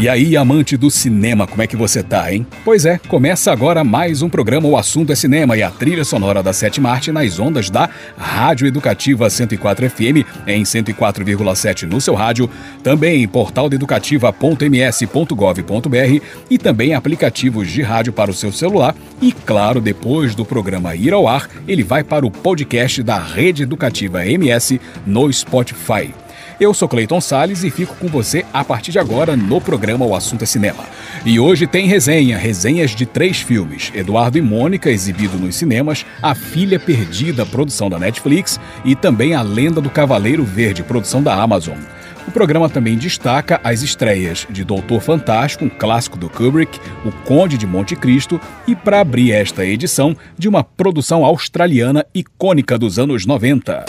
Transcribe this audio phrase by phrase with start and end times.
[0.00, 2.46] E aí, amante do cinema, como é que você tá, hein?
[2.64, 6.42] Pois é, começa agora mais um programa O Assunto é Cinema e a trilha sonora
[6.42, 7.86] da Sétima Arte nas ondas da
[8.16, 12.48] Rádio Educativa 104 FM em 104,7 no seu rádio,
[12.82, 20.34] também em portaldeeducativa.ms.gov.br e também aplicativos de rádio para o seu celular e, claro, depois
[20.34, 25.30] do programa ir ao ar, ele vai para o podcast da Rede Educativa MS no
[25.30, 26.10] Spotify.
[26.60, 30.14] Eu sou Cleiton Sales e fico com você a partir de agora no programa O
[30.14, 30.84] Assunto é Cinema.
[31.24, 36.34] E hoje tem resenha, resenhas de três filmes: Eduardo e Mônica, exibido nos cinemas, A
[36.34, 41.78] Filha Perdida, produção da Netflix, e também A Lenda do Cavaleiro Verde, produção da Amazon.
[42.28, 47.56] O programa também destaca as estreias de Doutor Fantástico, um clássico do Kubrick, O Conde
[47.56, 53.24] de Monte Cristo e, para abrir esta edição, de uma produção australiana icônica dos anos
[53.24, 53.86] 90.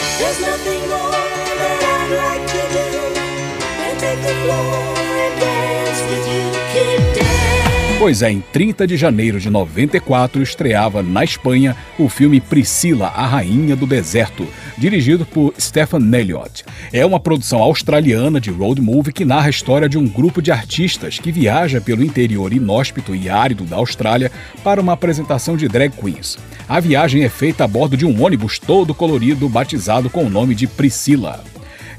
[8.02, 13.24] Pois é, em 30 de janeiro de 94 estreava na Espanha o filme Priscila, a
[13.24, 14.44] Rainha do Deserto,
[14.76, 16.64] dirigido por Stephen Elliott.
[16.92, 20.50] É uma produção australiana de road movie que narra a história de um grupo de
[20.50, 24.32] artistas que viaja pelo interior inóspito e árido da Austrália
[24.64, 26.36] para uma apresentação de drag queens.
[26.68, 30.56] A viagem é feita a bordo de um ônibus todo colorido batizado com o nome
[30.56, 31.44] de Priscila.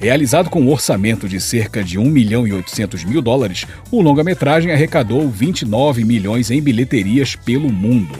[0.03, 4.69] Realizado com um orçamento de cerca de 1 milhão e 800 mil dólares, o longa-metragem
[4.69, 8.13] arrecadou 29 milhões em bilheterias pelo mundo.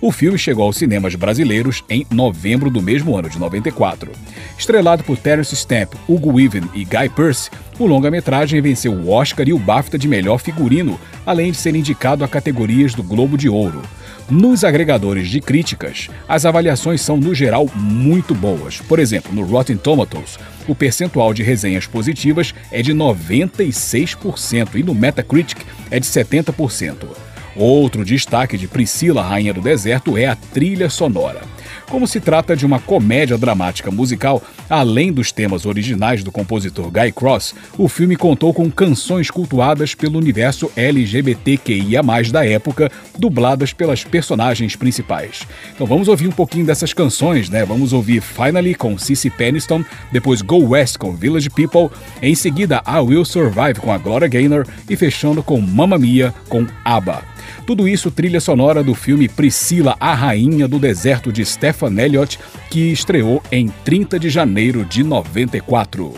[0.00, 4.10] O filme chegou aos cinemas brasileiros em novembro do mesmo ano de 94.
[4.58, 7.48] Estrelado por Terence Stamp, Hugo Weaving e Guy Pearce,
[7.78, 12.24] o longa-metragem venceu o Oscar e o BAFTA de melhor figurino, além de ser indicado
[12.24, 13.82] a categorias do Globo de Ouro.
[14.30, 18.80] Nos agregadores de críticas, as avaliações são, no geral, muito boas.
[18.80, 24.94] Por exemplo, no Rotten Tomatoes, o percentual de resenhas positivas é de 96% e no
[24.94, 27.08] Metacritic é de 70%.
[27.56, 31.40] Outro destaque de Priscila, Rainha do Deserto, é a trilha sonora.
[31.90, 37.10] Como se trata de uma comédia dramática musical, além dos temas originais do compositor Guy
[37.10, 42.00] Cross, o filme contou com canções cultuadas pelo universo LGBTQIA,
[42.30, 45.42] da época, dubladas pelas personagens principais.
[45.74, 47.64] Então vamos ouvir um pouquinho dessas canções, né?
[47.64, 51.90] Vamos ouvir Finally com Cissy Peniston, depois Go West com Village People,
[52.22, 56.64] em seguida I Will Survive com a Gloria Gaynor e fechando com Mamma Mia com
[56.84, 57.39] ABBA.
[57.66, 62.38] Tudo isso trilha sonora do filme Priscila, a Rainha do Deserto de Stephen Elliott,
[62.70, 66.14] que estreou em 30 de janeiro de 94.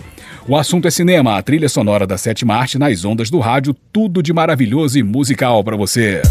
[0.48, 4.22] O assunto é cinema, a trilha sonora da sétima arte nas ondas do rádio, tudo
[4.22, 6.22] de maravilhoso e musical para você.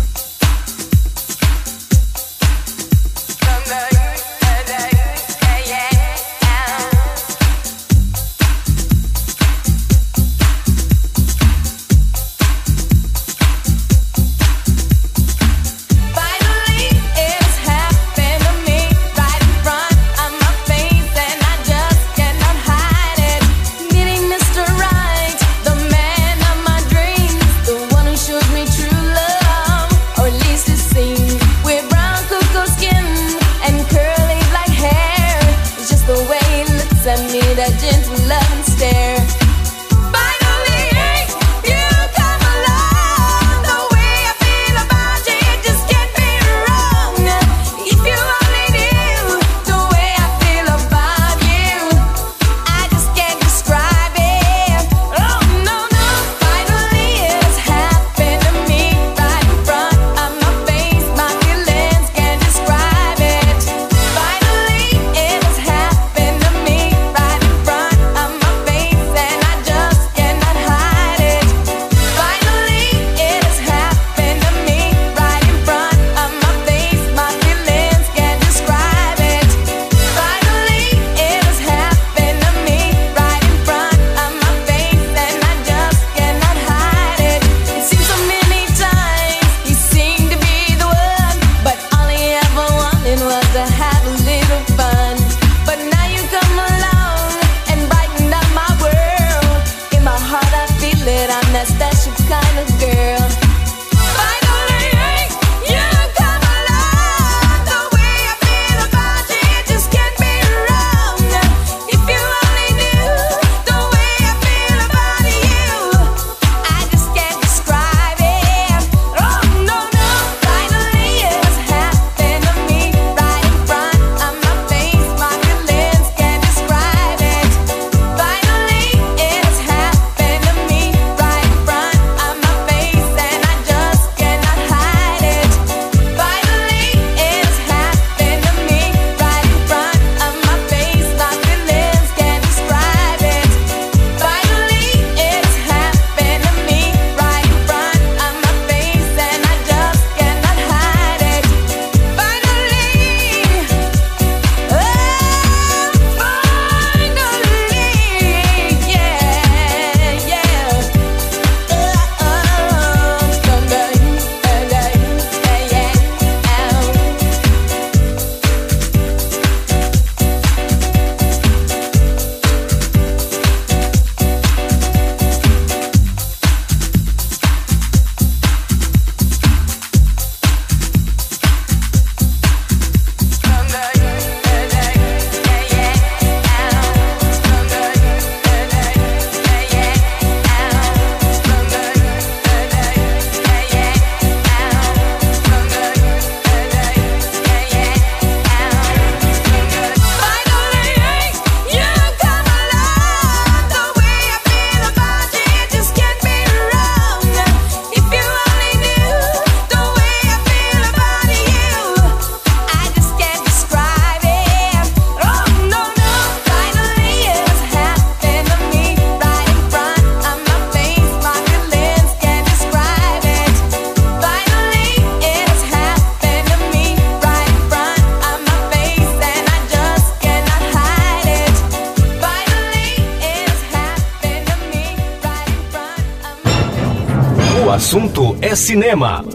[237.81, 239.25] Assunto é cinema.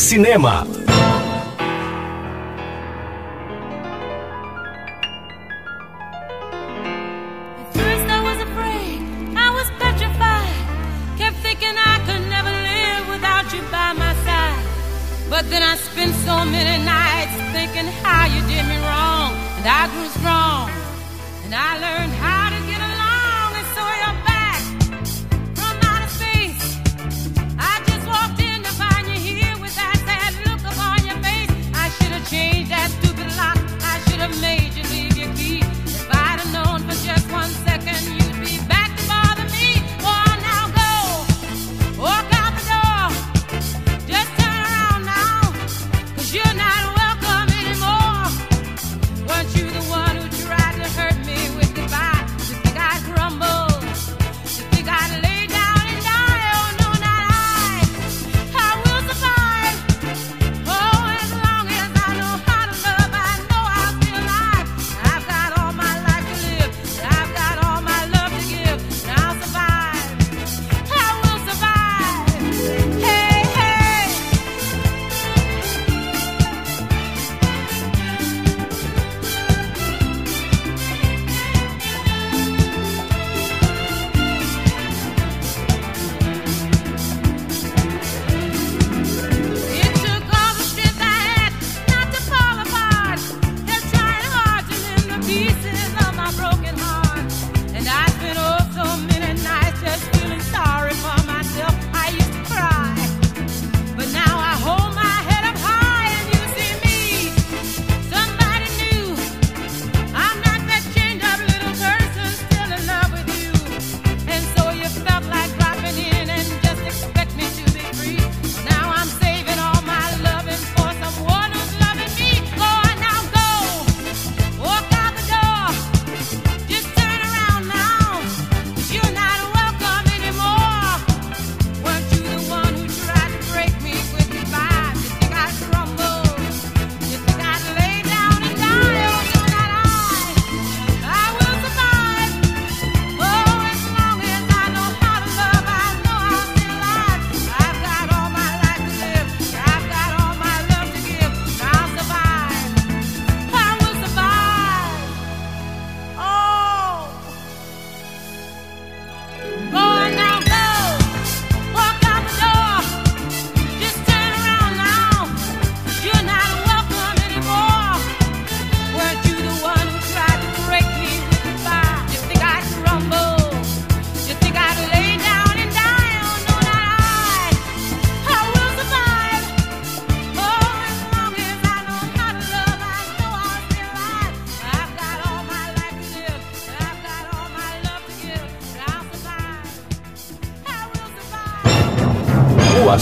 [0.00, 0.66] Cinema.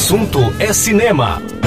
[0.09, 1.58] Assunto é cinema.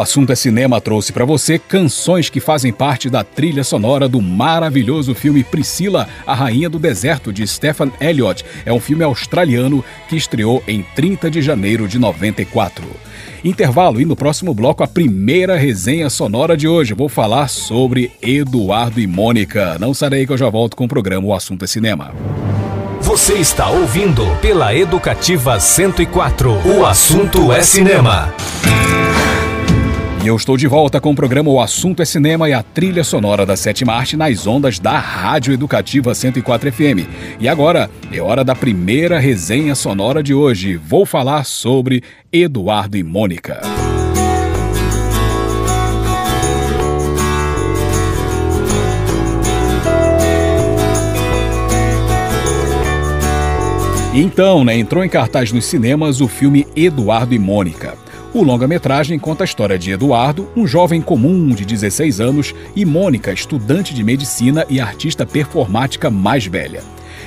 [0.00, 5.14] Assunto é cinema trouxe para você canções que fazem parte da trilha sonora do maravilhoso
[5.14, 8.44] filme Priscila, a Rainha do Deserto de Stephen Elliott.
[8.64, 12.84] É um filme australiano que estreou em 30 de janeiro de 94.
[13.44, 16.94] Intervalo e no próximo bloco a primeira resenha sonora de hoje.
[16.94, 19.78] Vou falar sobre Eduardo e Mônica.
[19.78, 22.12] Não sarei que eu já volto com o programa O Assunto é Cinema.
[23.00, 26.78] Você está ouvindo pela Educativa 104.
[26.78, 28.32] O assunto é cinema.
[30.22, 33.02] E eu estou de volta com o programa O Assunto é Cinema e a trilha
[33.02, 37.08] sonora da sétima arte nas ondas da Rádio Educativa 104 FM.
[37.40, 40.76] E agora é hora da primeira resenha sonora de hoje.
[40.76, 43.62] Vou falar sobre Eduardo e Mônica.
[54.12, 58.09] Então, né, entrou em cartaz nos cinemas o filme Eduardo e Mônica.
[58.32, 63.32] O longa-metragem conta a história de Eduardo, um jovem comum de 16 anos, e Mônica,
[63.32, 66.80] estudante de medicina e artista performática mais velha.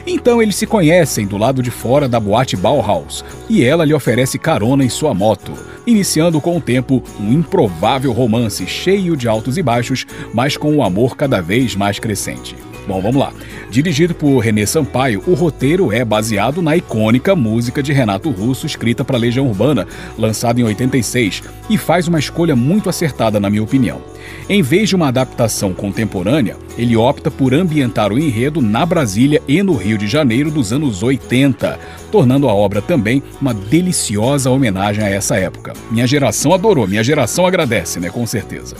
[0.07, 4.39] Então eles se conhecem do lado de fora da boate Bauhaus e ela lhe oferece
[4.39, 5.51] carona em sua moto,
[5.85, 10.83] iniciando com o tempo um improvável romance cheio de altos e baixos, mas com um
[10.83, 12.55] amor cada vez mais crescente.
[12.87, 13.31] Bom, vamos lá.
[13.69, 19.05] Dirigido por René Sampaio, o roteiro é baseado na icônica música de Renato Russo escrita
[19.05, 24.12] para Legião Urbana, lançada em 86, e faz uma escolha muito acertada, na minha opinião.
[24.49, 29.61] Em vez de uma adaptação contemporânea, ele opta por ambientar o enredo na Brasília e
[29.63, 31.79] no Rio de Janeiro dos anos 80,
[32.11, 35.73] tornando a obra também uma deliciosa homenagem a essa época.
[35.89, 38.09] Minha geração adorou, minha geração agradece, né?
[38.09, 38.75] Com certeza.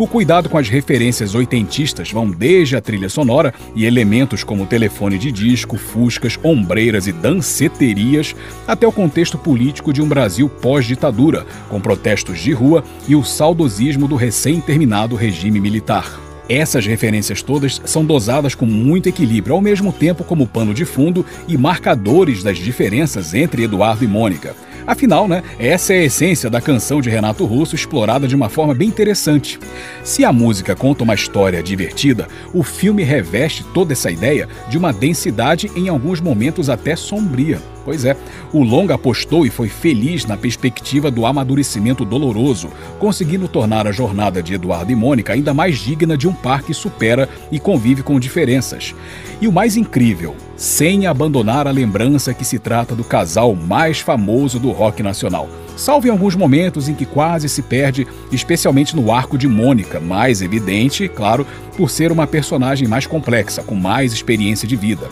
[0.00, 5.18] O cuidado com as referências oitentistas vão desde a trilha sonora e elementos como telefone
[5.18, 8.34] de disco, fuscas, ombreiras e danceterias,
[8.66, 14.08] até o contexto político de um Brasil pós-ditadura, com protestos de rua e o saudosismo
[14.08, 14.79] do recém-terminado
[15.16, 16.20] regime militar.
[16.48, 21.24] Essas referências todas são dosadas com muito equilíbrio, ao mesmo tempo como pano de fundo
[21.46, 24.56] e marcadores das diferenças entre Eduardo e Mônica.
[24.84, 28.74] Afinal, né, essa é a essência da canção de Renato Russo explorada de uma forma
[28.74, 29.60] bem interessante.
[30.02, 34.92] Se a música conta uma história divertida, o filme reveste toda essa ideia de uma
[34.92, 37.60] densidade em alguns momentos até sombria.
[37.84, 38.16] Pois é,
[38.52, 44.42] o longa apostou e foi feliz na perspectiva do amadurecimento doloroso, conseguindo tornar a jornada
[44.42, 48.20] de Eduardo e Mônica ainda mais digna de um par que supera e convive com
[48.20, 48.94] diferenças.
[49.40, 54.58] E o mais incrível, sem abandonar a lembrança que se trata do casal mais famoso
[54.58, 55.48] do rock nacional.
[55.74, 60.42] Salvo em alguns momentos em que quase se perde, especialmente no arco de Mônica, mais
[60.42, 65.08] evidente, claro, por ser uma personagem mais complexa, com mais experiência de vida.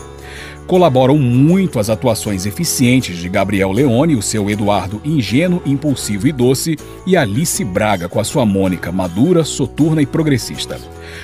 [0.66, 6.77] Colaboram muito as atuações eficientes de Gabriel Leone, o seu Eduardo ingênuo, impulsivo e doce,
[7.07, 10.79] e Alice Braga com a sua Mônica madura, soturna e progressista.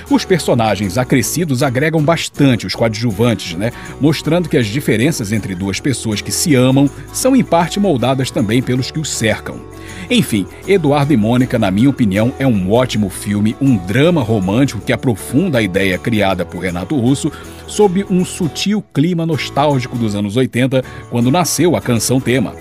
[0.09, 3.71] Os personagens acrescidos agregam bastante os coadjuvantes, né?
[4.01, 8.61] Mostrando que as diferenças entre duas pessoas que se amam são em parte moldadas também
[8.61, 9.59] pelos que os cercam.
[10.09, 14.93] Enfim, Eduardo e Mônica, na minha opinião, é um ótimo filme, um drama romântico que
[14.93, 17.31] aprofunda a ideia criada por Renato Russo
[17.67, 22.53] sob um sutil clima nostálgico dos anos 80, quando nasceu a canção tema.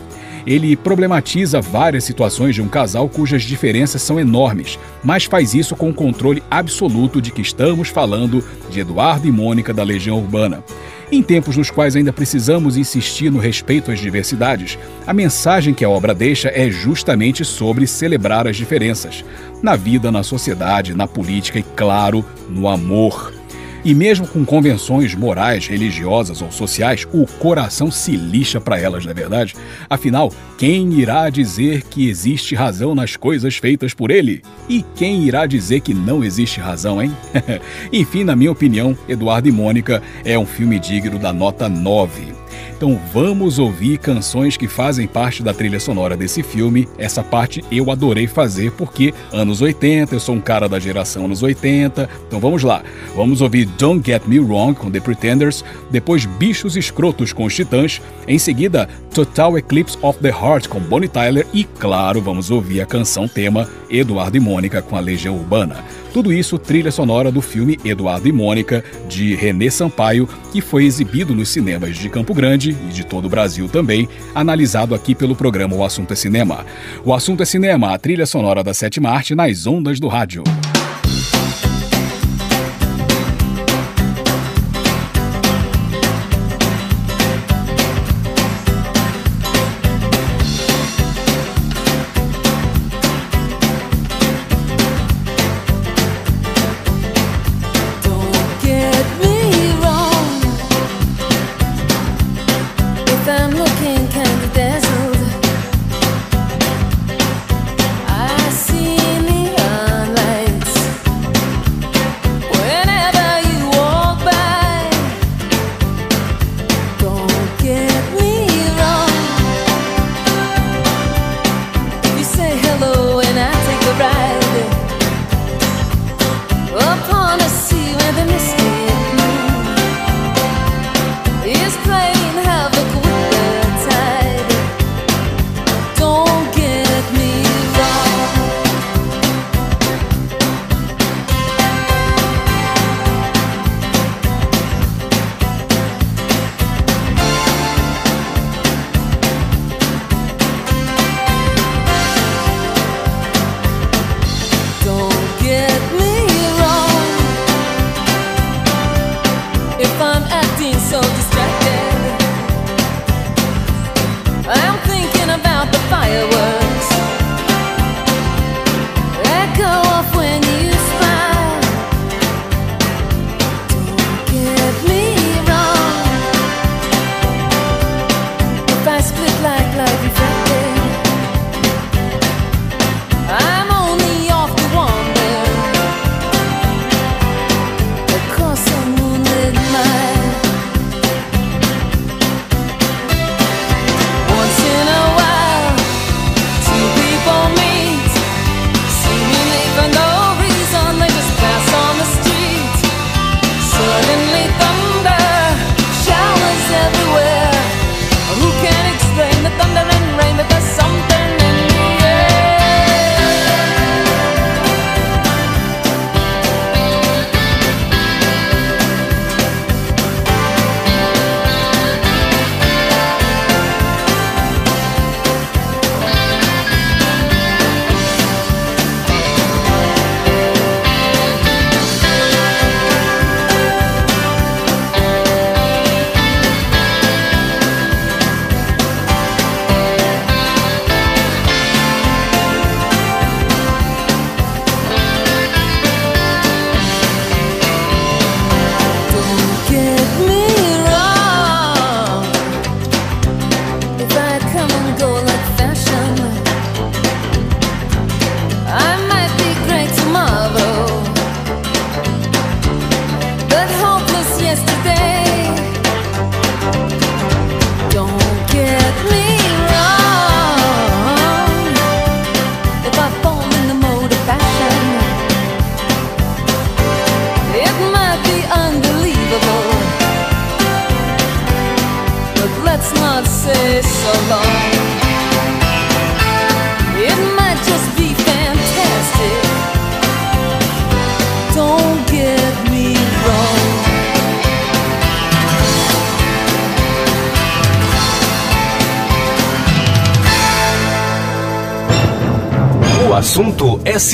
[0.47, 5.89] Ele problematiza várias situações de um casal cujas diferenças são enormes, mas faz isso com
[5.89, 10.63] o controle absoluto de que estamos falando de Eduardo e Mônica da Legião Urbana.
[11.11, 15.89] Em tempos nos quais ainda precisamos insistir no respeito às diversidades, a mensagem que a
[15.89, 19.25] obra deixa é justamente sobre celebrar as diferenças,
[19.63, 23.33] na vida, na sociedade, na política e, claro, no amor.
[23.85, 29.11] E mesmo com convenções morais, religiosas ou sociais, o coração se lixa para elas, não
[29.11, 29.55] é verdade?
[29.91, 34.43] Afinal, quem irá dizer que existe razão nas coisas feitas por ele?
[34.71, 37.15] E quem irá dizer que não existe razão, hein?
[37.93, 42.44] Enfim, na minha opinião, Eduardo e Mônica é um filme digno da nota 9.
[42.77, 46.89] Então vamos ouvir canções que fazem parte da trilha sonora desse filme.
[46.99, 51.43] Essa parte eu adorei fazer porque anos 80, eu sou um cara da geração anos
[51.43, 52.09] 80.
[52.27, 52.83] Então vamos lá.
[53.15, 58.03] Vamos ouvir Don't Get Me Wrong com The Pretenders, depois Bichos Escrotos com os Titãs,
[58.27, 62.87] em seguida Total Eclipse of the Heart com Bonnie Tyler e, claro, vamos ouvir a
[62.87, 65.85] canção tema Eduardo e Mônica com a Legião Urbana.
[66.15, 71.35] Tudo isso trilha sonora do filme Eduardo e Mônica, de René Sampaio, que foi exibido
[71.35, 75.75] nos cinemas de Campo Grande e de todo o Brasil também, analisado aqui pelo programa
[75.75, 76.65] O Assunto é Cinema.
[77.05, 80.45] O Assunto é Cinema, a trilha sonora da sétima arte nas ondas do rádio.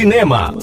[0.00, 0.59] Cinema.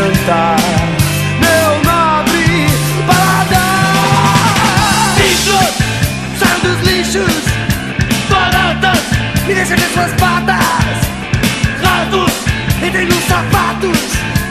[0.00, 0.56] jantar.
[1.40, 2.66] Meu nobre
[3.06, 3.94] paladar.
[5.16, 5.74] Bichos,
[6.38, 7.42] saiam dos lixos,
[8.30, 9.02] baratas,
[9.46, 10.96] me deixem ver suas patas.
[11.82, 12.32] Ratos,
[12.82, 13.98] entrem nos sapatos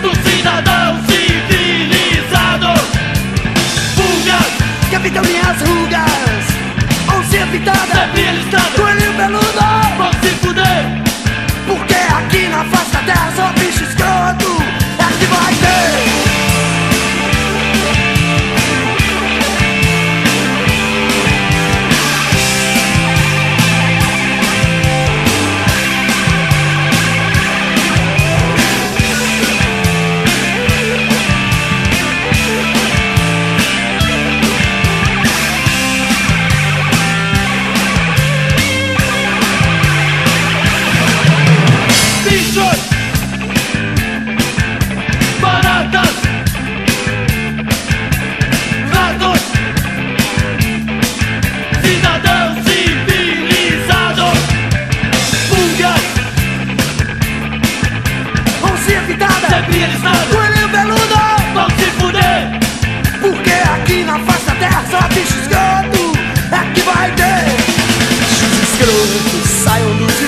[0.04, 2.80] do cidadão civilizado.
[3.96, 4.52] Fugas,
[4.90, 6.44] que habitam minhas rugas,
[7.12, 8.10] ou ser pintada,
[8.76, 9.50] Coelhinho peludo.
[9.98, 10.86] Vão se fuder,
[11.66, 14.49] porque aqui na face da terra só bicho escroto
[15.32, 16.19] assunto
[69.60, 70.19] é cinema.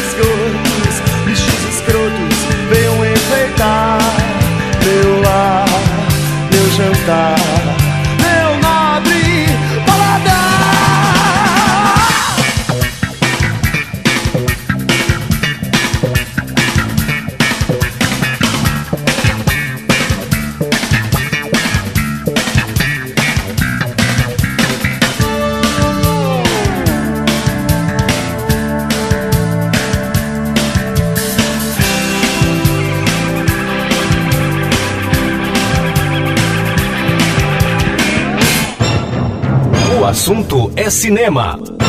[40.21, 41.80] Assunto é cinema.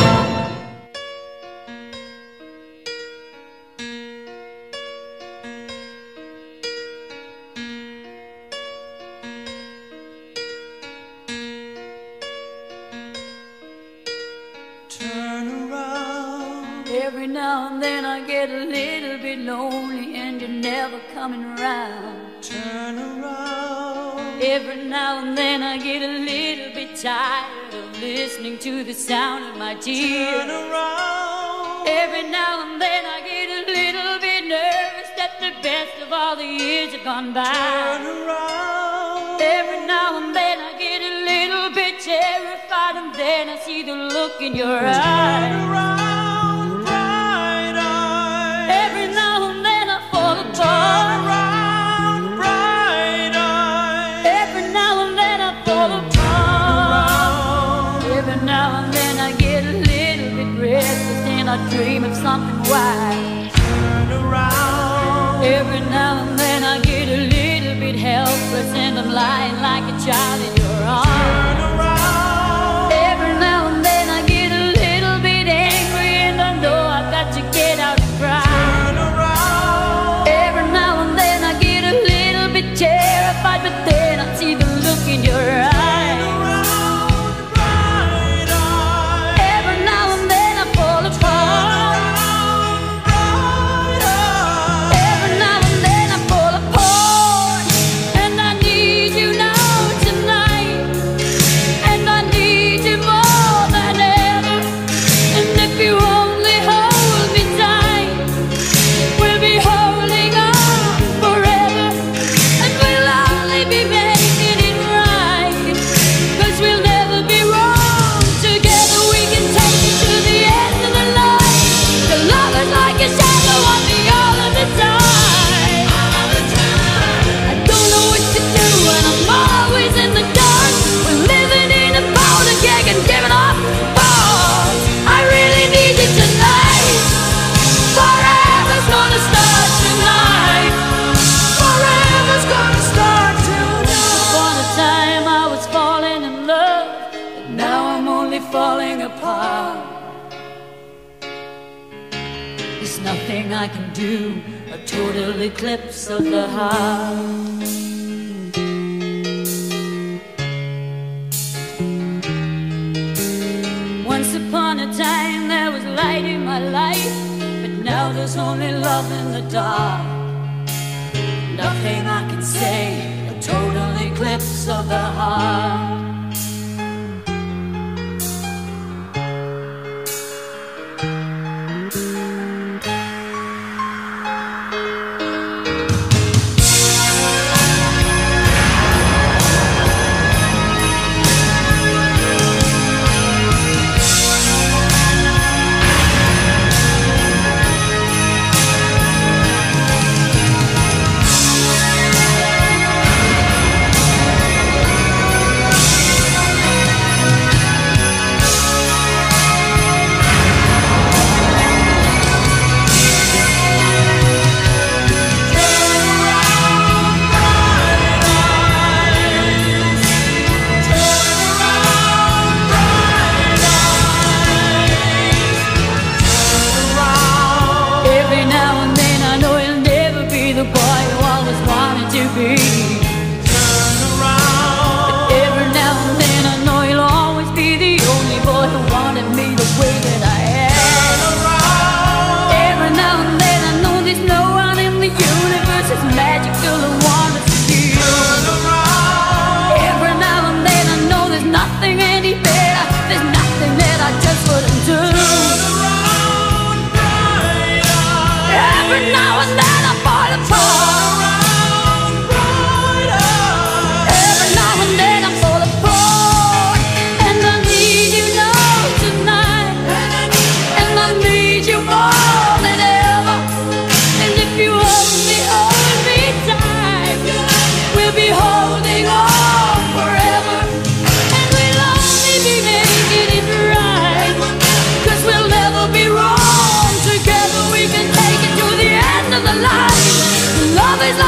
[49.89, 50.55] I fall apart.
[50.55, 54.25] Turn around, bright eyes.
[54.25, 57.37] Every now and then I fall a ton.
[58.17, 61.23] Every now and then I get a little bit restless.
[61.37, 63.51] And I dream of something wild.
[63.55, 65.43] Turn around.
[65.45, 69.97] Every now and then I get a little bit helpless and I'm lying like a
[70.05, 70.52] child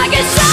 [0.05, 0.44] I get shot.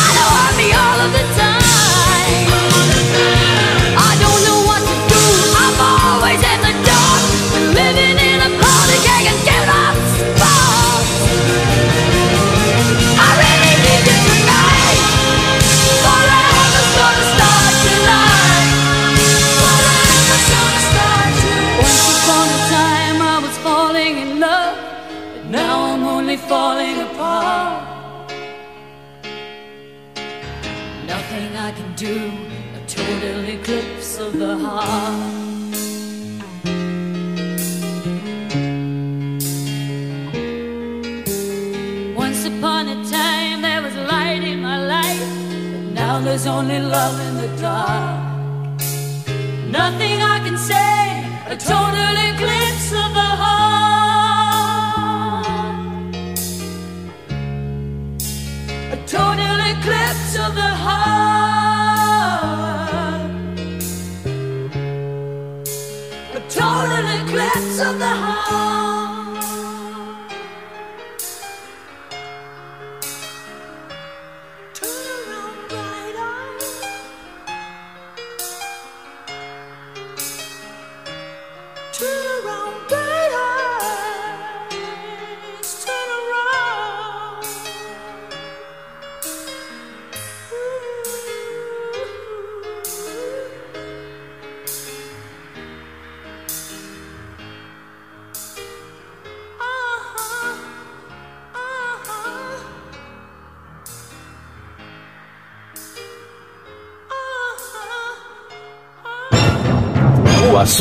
[46.62, 48.80] only love in the dark.
[49.78, 54.62] Nothing I can say, a total eclipse of the heart.
[58.96, 61.02] A total eclipse of the heart.
[66.38, 68.71] A total eclipse of the heart.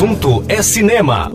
[0.02, 1.30] Assunto é cinema.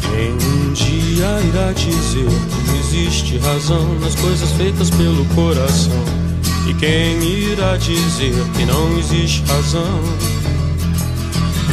[0.00, 6.04] Quem um dia irá dizer que não existe razão nas coisas feitas pelo coração?
[6.68, 10.33] E quem irá dizer que não existe razão?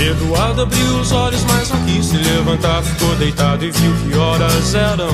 [0.01, 2.81] Eduardo abriu os olhos, mas não quis se levantar.
[2.81, 5.09] Ficou deitado e viu que horas eram.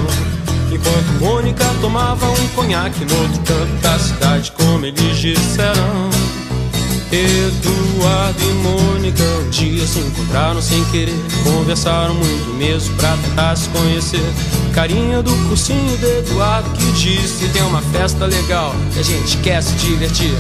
[0.72, 6.10] Enquanto Mônica tomava um conhaque no outro canto da cidade, como eles disseram.
[7.12, 11.16] Eduardo e Mônica um dia se encontraram sem querer.
[11.44, 14.34] Conversaram muito mesmo pra tentar se conhecer.
[14.74, 19.62] Carinha do cursinho do Eduardo que disse: Tem uma festa legal e a gente quer
[19.62, 20.34] se divertir.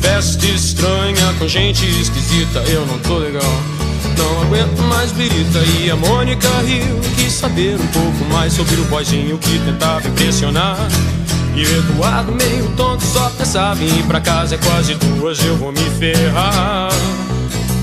[0.00, 3.75] Festa estranha com gente esquisita, eu não tô legal.
[4.16, 8.84] Não aguento mais birita e a Mônica riu Quis saber um pouco mais sobre o
[8.84, 10.78] boizinho que tentava impressionar.
[11.54, 14.54] E o Eduardo meio tonto só pensava em ir pra casa.
[14.54, 16.90] É quase duas, eu vou me ferrar.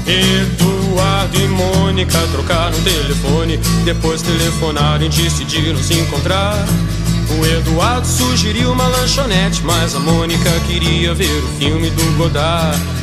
[0.06, 3.58] Eduardo e Mônica trocaram telefone.
[3.84, 6.56] Depois telefonaram e decidiram se encontrar.
[7.40, 13.03] O Eduardo sugeriu uma lanchonete Mas a Mônica queria ver o filme do Godard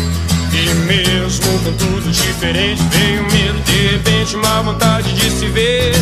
[0.53, 5.93] E mesmo com tudo diferente, veio medo, de repente, uma vontade de se ver.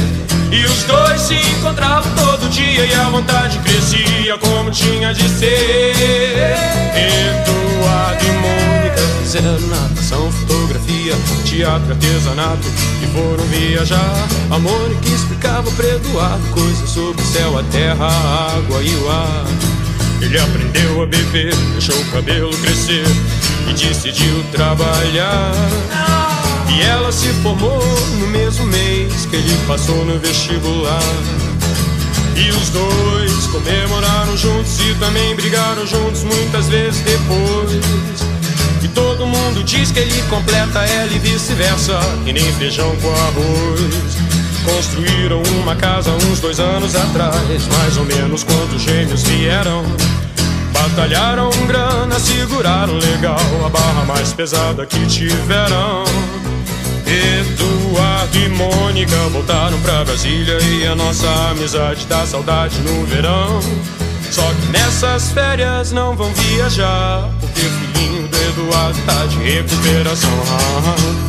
[0.52, 5.94] E os dois se encontravam todo dia e a vontade crescia como tinha de ser.
[6.96, 11.14] Eduardo e Mônica fizeram natação, fotografia,
[11.46, 12.68] teatro, artesanato
[13.04, 14.28] e foram viajar.
[14.50, 19.10] A Mônica explicava para Eduardo coisas sobre o céu, a terra, a água e o
[19.12, 19.46] ar.
[20.22, 23.06] Ele aprendeu a beber, deixou o cabelo crescer
[23.70, 25.52] e decidiu trabalhar.
[26.70, 27.84] E ela se formou
[28.20, 31.00] no mesmo mês que ele passou no vestibular.
[32.36, 38.24] E os dois comemoraram juntos e também brigaram juntos muitas vezes depois.
[38.82, 44.18] E todo mundo diz que ele completa ela e vice-versa, e nem feijão com arroz.
[44.64, 49.84] Construíram uma casa uns dois anos atrás, mais ou menos quando os gêmeos vieram.
[50.82, 56.06] Batalharam grana, seguraram legal a barra mais pesada que tiveram.
[57.06, 63.60] Eduardo e Mônica voltaram pra Brasília e a nossa amizade dá saudade no verão.
[64.32, 71.29] Só que nessas férias não vão viajar, porque o filhinho do Eduardo tá de recuperação.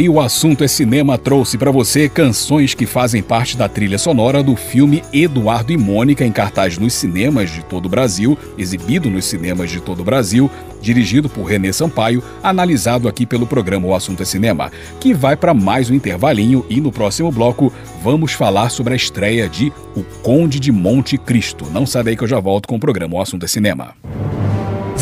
[0.00, 4.42] Aí o assunto é cinema trouxe para você canções que fazem parte da trilha sonora
[4.42, 9.26] do filme Eduardo e Mônica em cartaz nos cinemas de todo o Brasil, exibido nos
[9.26, 14.22] cinemas de todo o Brasil, dirigido por Renê Sampaio, analisado aqui pelo programa O Assunto
[14.22, 17.70] é Cinema, que vai para mais um intervalinho e no próximo bloco
[18.02, 21.66] vamos falar sobre a estreia de O Conde de Monte Cristo.
[21.70, 23.94] Não sai daí que eu já volto com o programa O Assunto é Cinema.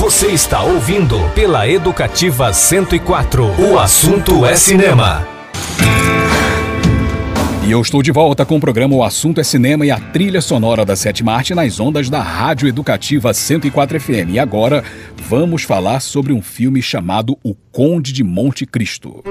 [0.09, 3.45] Você está ouvindo pela Educativa 104.
[3.61, 5.29] O assunto é cinema.
[7.63, 10.41] E eu estou de volta com o programa O Assunto é Cinema e a trilha
[10.41, 14.31] sonora da sétima arte nas ondas da Rádio Educativa 104 FM.
[14.31, 14.83] E agora
[15.29, 19.23] vamos falar sobre um filme chamado O Conde de Monte Cristo.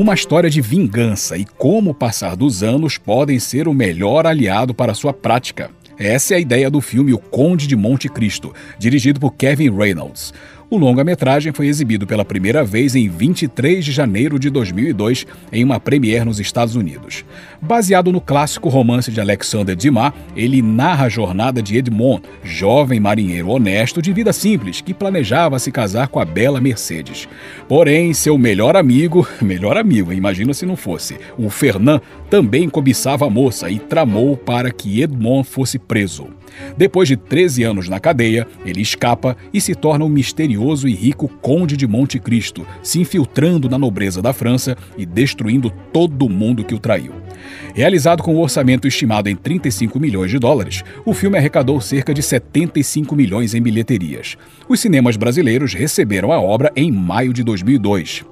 [0.00, 4.72] Uma história de vingança e como o passar dos anos podem ser o melhor aliado
[4.72, 5.70] para sua prática.
[5.98, 10.32] Essa é a ideia do filme O Conde de Monte Cristo, dirigido por Kevin Reynolds.
[10.70, 15.80] O longa-metragem foi exibido pela primeira vez em 23 de janeiro de 2002 em uma
[15.80, 17.24] premiere nos Estados Unidos.
[17.60, 23.48] Baseado no clássico romance de Alexander Dumas, ele narra a jornada de Edmond, jovem marinheiro
[23.48, 27.28] honesto de vida simples que planejava se casar com a bela Mercedes.
[27.66, 32.00] Porém, seu melhor amigo, melhor amigo, imagina se não fosse, o Fernand,
[32.30, 36.28] também cobiçava a moça e tramou para que Edmond fosse preso.
[36.76, 41.28] Depois de 13 anos na cadeia, ele escapa e se torna um misterioso e rico
[41.40, 46.74] conde de Monte Cristo, se infiltrando na nobreza da França e destruindo todo mundo que
[46.74, 47.12] o traiu.
[47.74, 52.22] Realizado com um orçamento estimado em 35 milhões de dólares, o filme arrecadou cerca de
[52.22, 54.36] 75 milhões em bilheterias.
[54.68, 58.24] Os cinemas brasileiros receberam a obra em maio de 2002.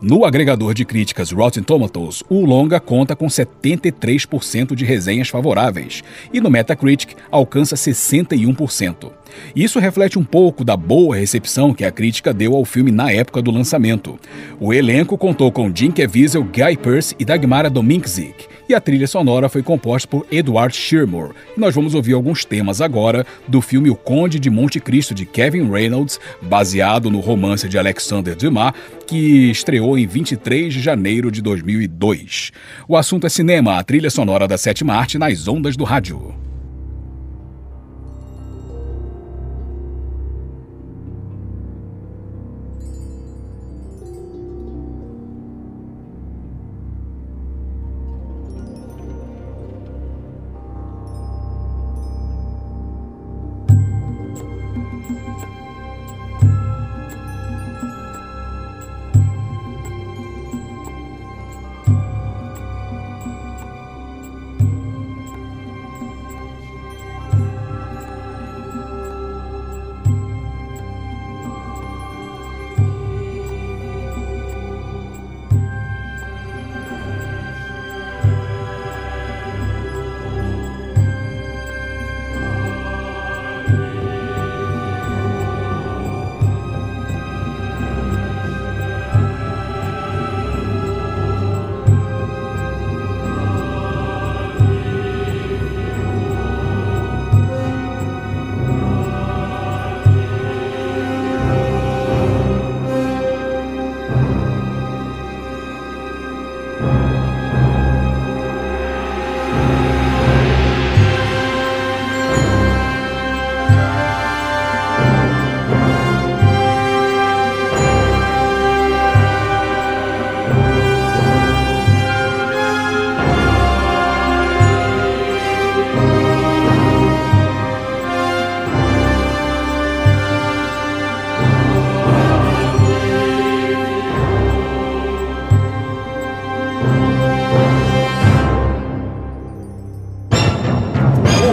[0.00, 6.02] No agregador de críticas Rotten Tomatoes, o longa conta com 73% de resenhas favoráveis
[6.32, 9.19] e no Metacritic alcança 61%.
[9.54, 13.42] Isso reflete um pouco da boa recepção que a crítica deu ao filme na época
[13.42, 14.18] do lançamento.
[14.58, 19.48] O elenco contou com Jim Caviezel, Guy Pearce e Dagmara Dominczyk, e a trilha sonora
[19.48, 21.34] foi composta por Edward Shearmore.
[21.56, 25.68] nós vamos ouvir alguns temas agora do filme O Conde de Monte Cristo de Kevin
[25.68, 28.72] Reynolds, baseado no romance de Alexander Dumas,
[29.06, 32.52] que estreou em 23 de janeiro de 2002.
[32.86, 36.49] O assunto é cinema, a trilha sonora da sétima arte nas ondas do rádio.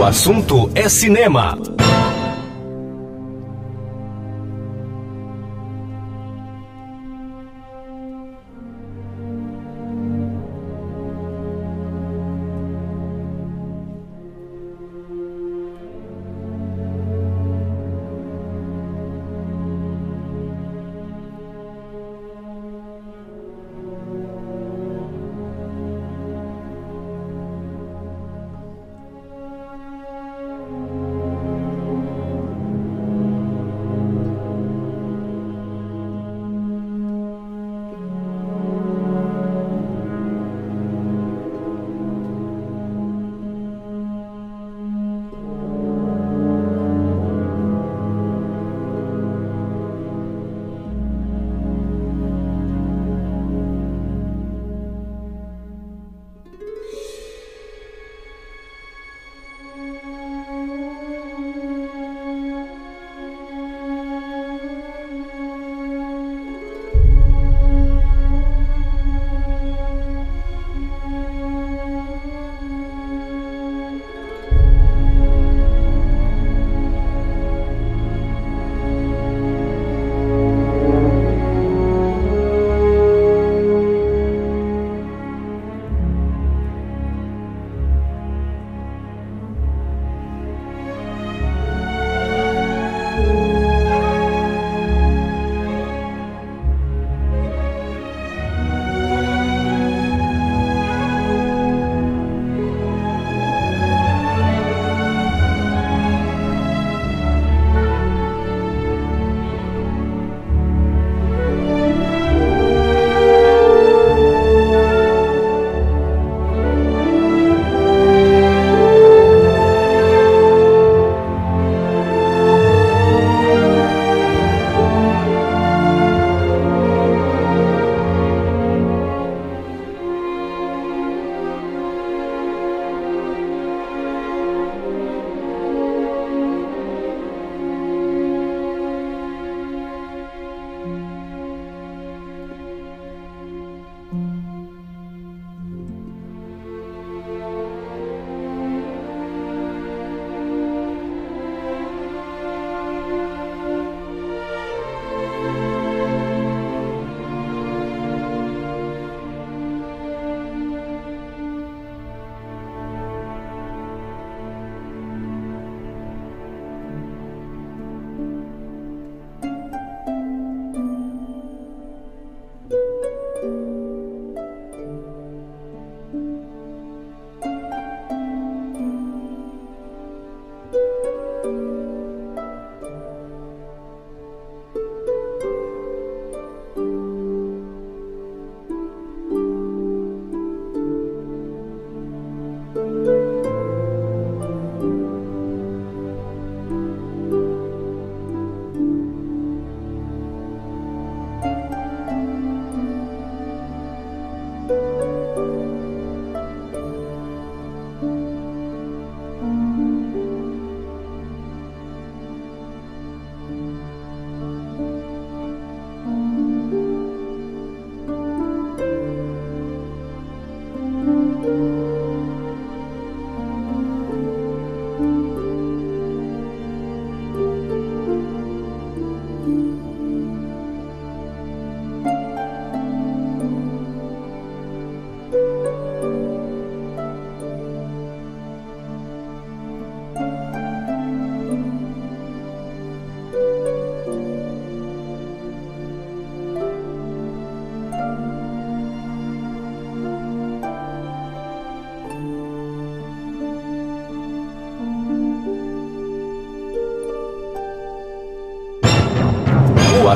[0.08, 1.58] Assunto é cinema.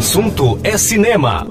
[0.02, 1.46] Assunto é cinema.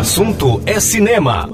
[0.00, 1.49] Assunto é cinema.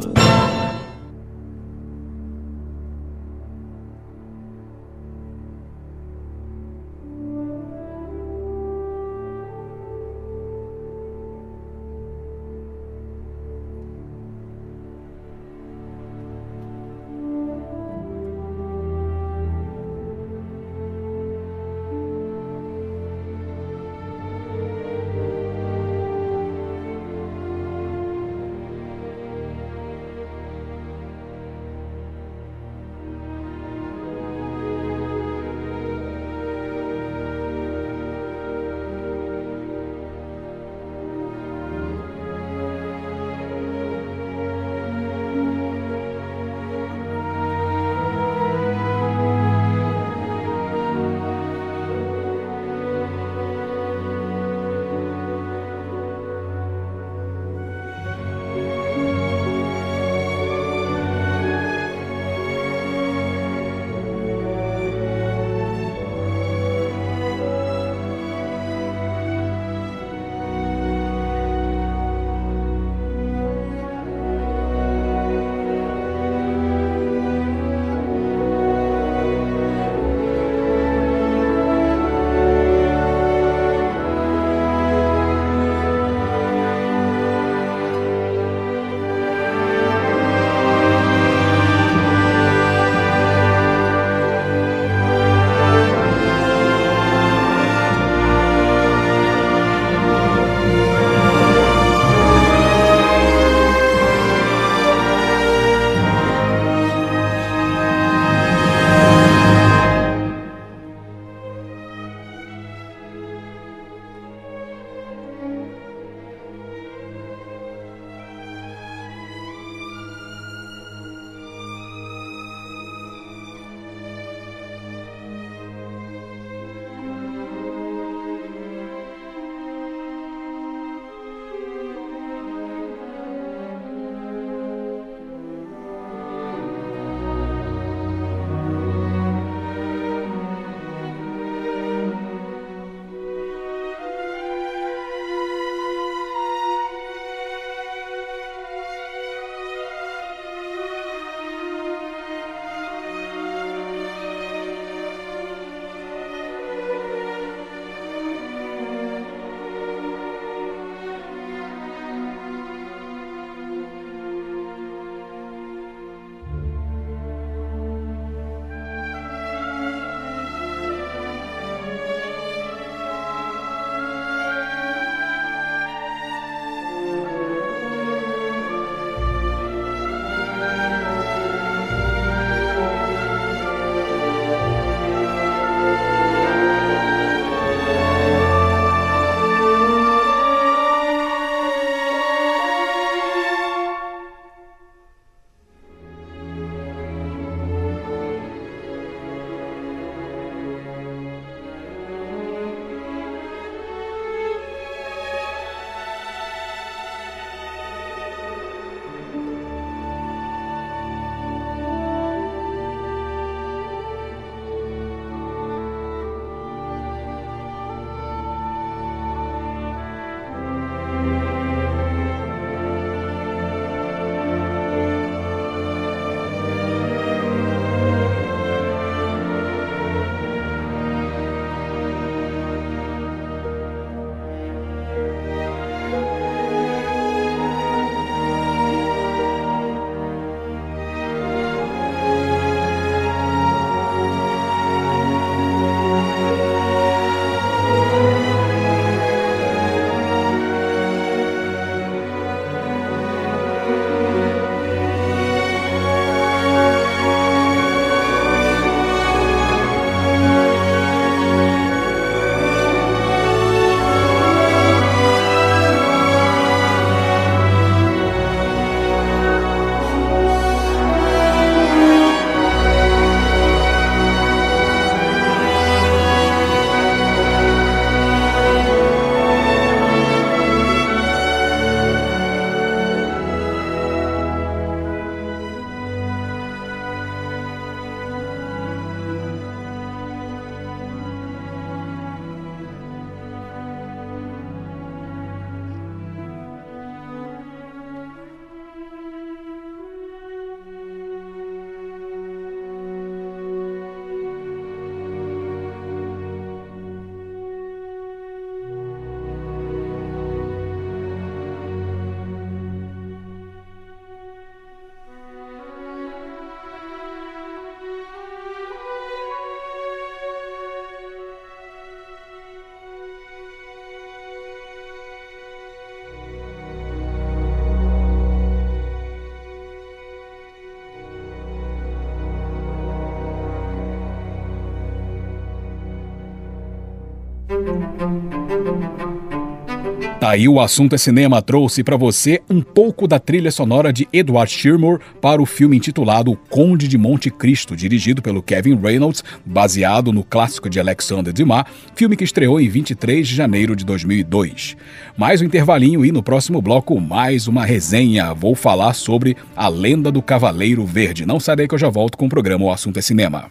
[340.46, 344.70] Aí o assunto é cinema trouxe para você um pouco da trilha sonora de Edward
[344.70, 350.32] Shearmore para o filme intitulado O Conde de Monte Cristo, dirigido pelo Kevin Reynolds, baseado
[350.32, 351.84] no clássico de Alexandre Dumas,
[352.14, 354.96] filme que estreou em 23 de janeiro de 2002.
[355.36, 358.54] Mais um intervalinho e no próximo bloco mais uma resenha.
[358.54, 361.44] Vou falar sobre A Lenda do Cavaleiro Verde.
[361.44, 363.68] Não daí que eu já volto com o programa O Assunto é Cinema.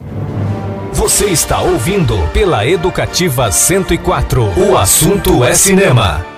[0.91, 4.69] Você está ouvindo pela Educativa 104.
[4.69, 6.34] O assunto é cinema.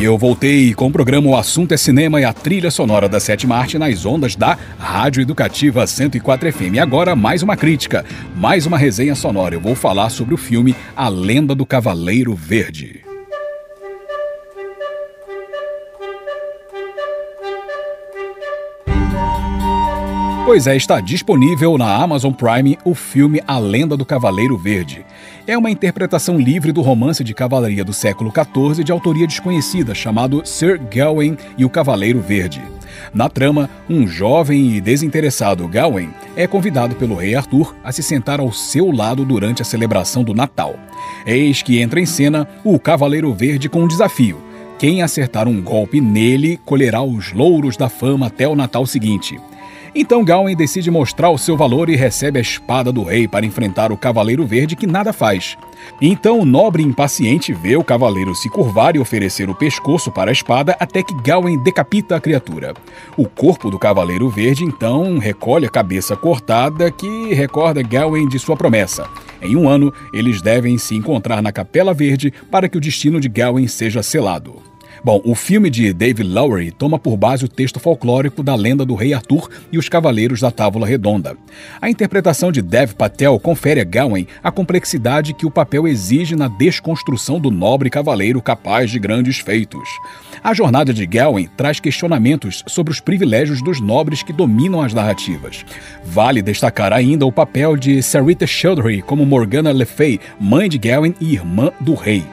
[0.00, 3.18] E eu voltei com o programa O Assunto é Cinema e a trilha sonora da
[3.18, 6.74] Sétima Arte nas ondas da Rádio Educativa 104 FM.
[6.74, 8.04] E agora mais uma crítica,
[8.36, 9.56] mais uma resenha sonora.
[9.56, 13.07] Eu vou falar sobre o filme A Lenda do Cavaleiro Verde.
[20.48, 25.04] Pois é, está disponível na Amazon Prime o filme A Lenda do Cavaleiro Verde.
[25.46, 30.40] É uma interpretação livre do romance de cavalaria do século XIV de autoria desconhecida chamado
[30.46, 32.62] Sir Gawain e o Cavaleiro Verde.
[33.12, 38.40] Na trama, um jovem e desinteressado Gawain é convidado pelo rei Arthur a se sentar
[38.40, 40.76] ao seu lado durante a celebração do Natal.
[41.26, 44.42] Eis que entra em cena o Cavaleiro Verde com um desafio.
[44.78, 49.38] Quem acertar um golpe nele colherá os louros da fama até o Natal seguinte.
[50.00, 53.90] Então Gawain decide mostrar o seu valor e recebe a espada do rei para enfrentar
[53.90, 55.58] o Cavaleiro Verde que nada faz.
[56.00, 60.32] Então o nobre impaciente vê o cavaleiro se curvar e oferecer o pescoço para a
[60.32, 62.74] espada até que Gawain decapita a criatura.
[63.16, 68.56] O corpo do Cavaleiro Verde então recolhe a cabeça cortada que recorda Gawain de sua
[68.56, 69.08] promessa.
[69.42, 73.28] Em um ano, eles devem se encontrar na Capela Verde para que o destino de
[73.28, 74.62] Gawain seja selado.
[75.02, 78.94] Bom, o filme de David Lowery toma por base o texto folclórico da lenda do
[78.94, 81.36] rei Arthur e os cavaleiros da Távola Redonda.
[81.80, 86.48] A interpretação de Dev Patel confere a Gawain a complexidade que o papel exige na
[86.48, 89.88] desconstrução do nobre cavaleiro capaz de grandes feitos.
[90.42, 95.64] A jornada de Gawain traz questionamentos sobre os privilégios dos nobres que dominam as narrativas.
[96.04, 101.14] Vale destacar ainda o papel de Sarita Chowdhury como Morgana Le Fay, mãe de Gawain
[101.20, 102.24] e irmã do rei.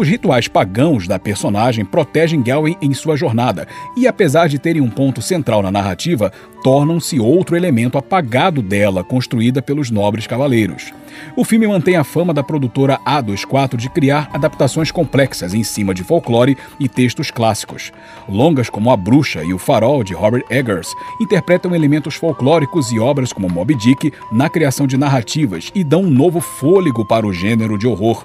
[0.00, 4.88] Os rituais pagãos da personagem protegem Gawain em sua jornada, e apesar de terem um
[4.88, 6.32] ponto central na narrativa,
[6.64, 10.90] tornam-se outro elemento apagado dela, construída pelos nobres cavaleiros.
[11.36, 16.02] O filme mantém a fama da produtora A24 de criar adaptações complexas em cima de
[16.02, 17.92] folclore e textos clássicos.
[18.26, 20.88] Longas como A Bruxa e O Farol, de Robert Eggers,
[21.20, 26.10] interpretam elementos folclóricos e obras como Moby Dick na criação de narrativas e dão um
[26.10, 28.24] novo fôlego para o gênero de horror.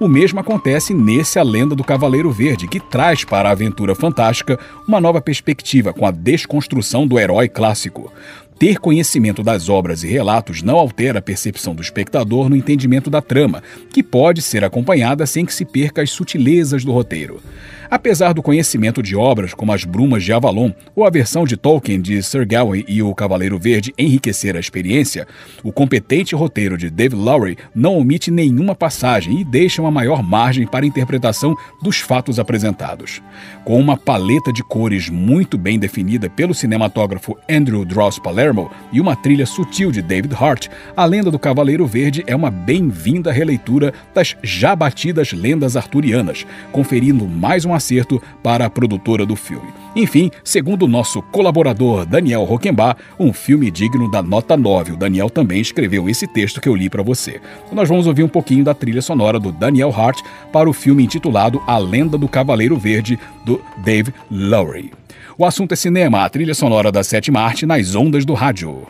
[0.00, 4.58] O mesmo acontece nesse A Lenda do Cavaleiro Verde, que traz para a aventura fantástica
[4.88, 8.10] uma nova perspectiva com a desconstrução do herói clássico.
[8.60, 13.22] Ter conhecimento das obras e relatos não altera a percepção do espectador no entendimento da
[13.22, 17.40] trama, que pode ser acompanhada sem que se perca as sutilezas do roteiro.
[17.90, 22.00] Apesar do conhecimento de obras como As Brumas de Avalon ou a versão de Tolkien
[22.00, 25.26] de Sir Gawain e o Cavaleiro Verde enriquecer a experiência,
[25.64, 30.66] o competente roteiro de David Lowry não omite nenhuma passagem e deixa uma maior margem
[30.66, 33.20] para a interpretação dos fatos apresentados.
[33.64, 38.49] Com uma paleta de cores muito bem definida pelo cinematógrafo Andrew Dross Palermo
[38.92, 43.30] e uma trilha sutil de David Hart, A Lenda do Cavaleiro Verde é uma bem-vinda
[43.30, 49.68] releitura das já batidas lendas arturianas, conferindo mais um acerto para a produtora do filme.
[49.94, 54.92] Enfim, segundo o nosso colaborador Daniel Roquembar, um filme digno da nota 9.
[54.92, 57.40] O Daniel também escreveu esse texto que eu li para você.
[57.72, 60.20] Nós vamos ouvir um pouquinho da trilha sonora do Daniel Hart
[60.52, 64.99] para o filme intitulado A Lenda do Cavaleiro Verde, do Dave Lowry.
[65.40, 68.86] O assunto é cinema, a trilha sonora da sétima arte nas ondas do rádio.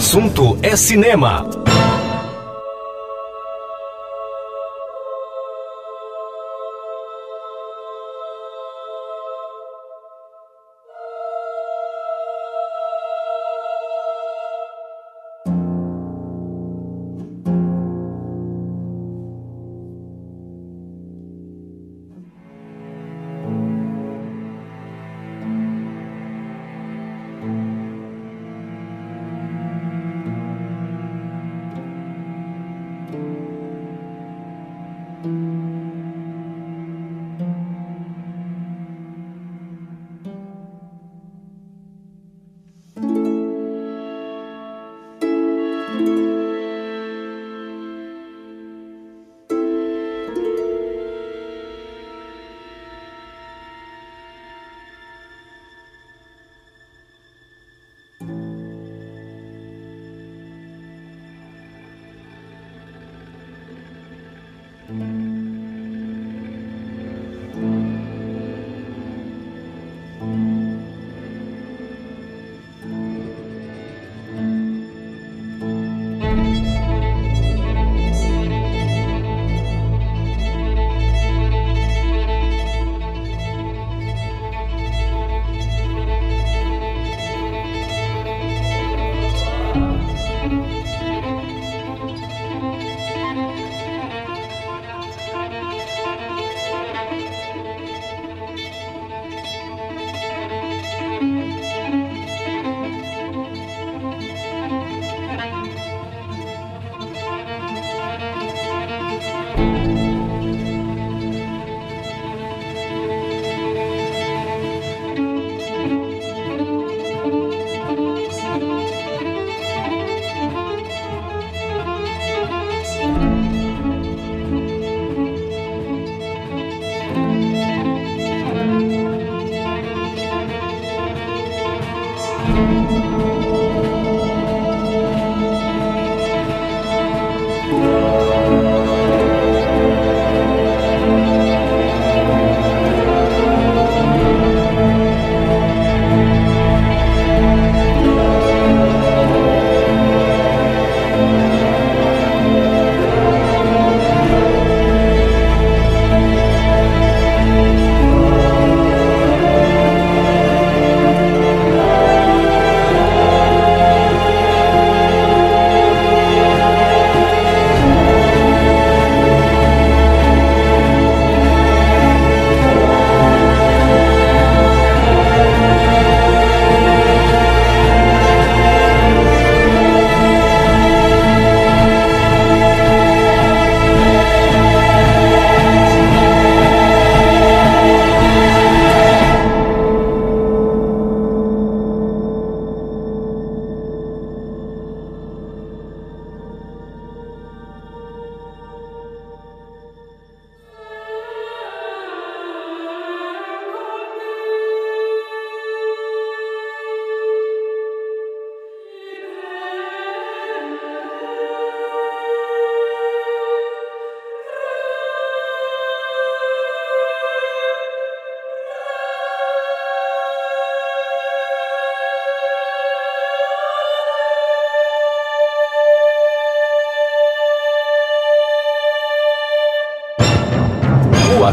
[0.00, 1.46] Assunto é cinema.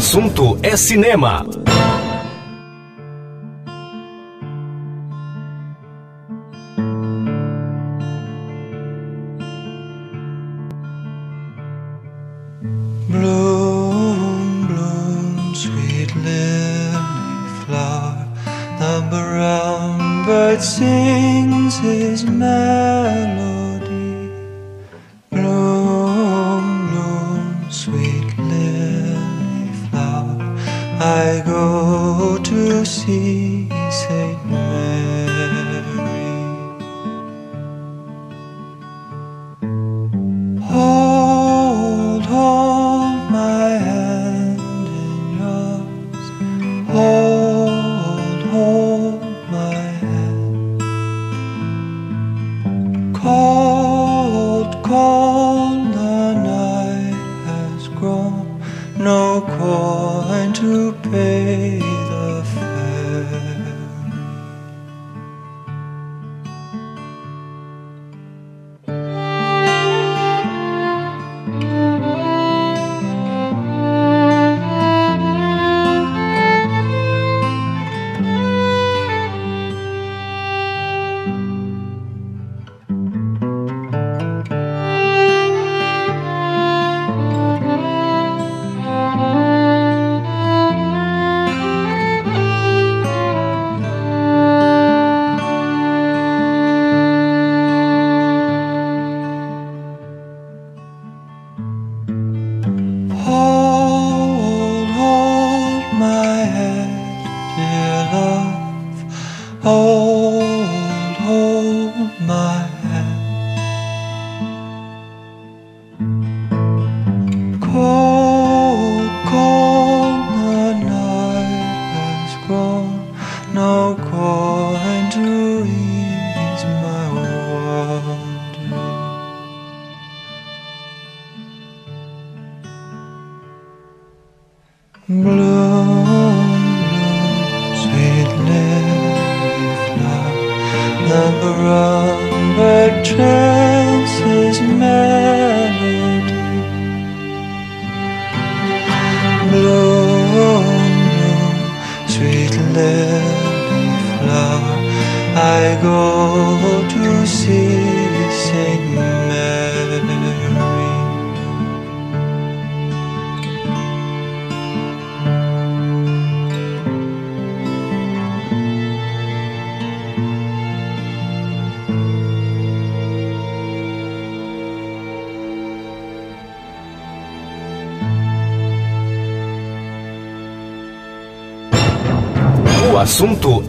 [0.08, 1.46] Assunto é cinema.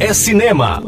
[0.01, 0.81] É cinema.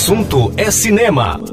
[0.00, 1.49] Assunto é cinema.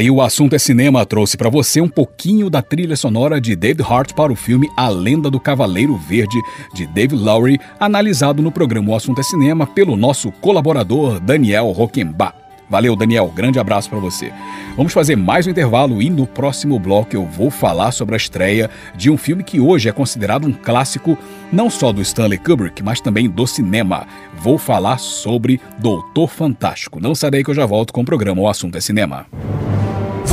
[0.00, 3.82] Aí o assunto é cinema trouxe para você um pouquinho da trilha sonora de David
[3.82, 6.40] Hart para o filme A Lenda do Cavaleiro Verde
[6.72, 12.34] de David Lowry, analisado no programa O Assunto é Cinema pelo nosso colaborador Daniel Roquembar.
[12.70, 13.30] Valeu, Daniel.
[13.34, 14.32] Grande abraço para você.
[14.76, 18.70] Vamos fazer mais um intervalo e no próximo bloco eu vou falar sobre a estreia
[18.96, 21.18] de um filme que hoje é considerado um clássico
[21.52, 24.06] não só do Stanley Kubrick, mas também do cinema.
[24.38, 27.00] Vou falar sobre Doutor Fantástico.
[27.00, 29.26] Não sai daí que eu já volto com o programa O Assunto é Cinema.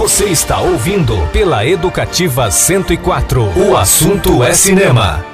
[0.08, 3.44] Você está ouvindo pela Educativa 104.
[3.60, 5.26] O assunto é cinema.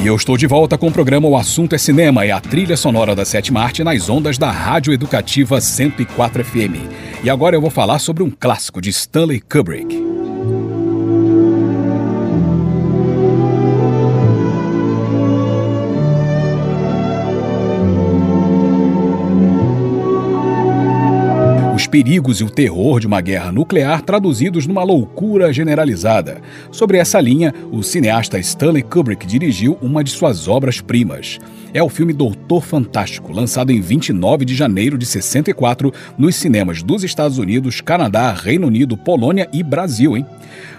[0.00, 2.76] E eu estou de volta com o programa O Assunto é Cinema e a trilha
[2.76, 6.88] sonora da sétima arte nas ondas da Rádio Educativa 104 FM.
[7.24, 10.09] E agora eu vou falar sobre um clássico de Stanley Kubrick.
[21.90, 26.40] Perigos e o terror de uma guerra nuclear traduzidos numa loucura generalizada.
[26.70, 31.38] Sobre essa linha, o cineasta Stanley Kubrick dirigiu uma de suas obras-primas.
[31.74, 37.02] É o filme Doutor Fantástico, lançado em 29 de janeiro de 64 nos cinemas dos
[37.02, 40.26] Estados Unidos, Canadá, Reino Unido, Polônia e Brasil, hein?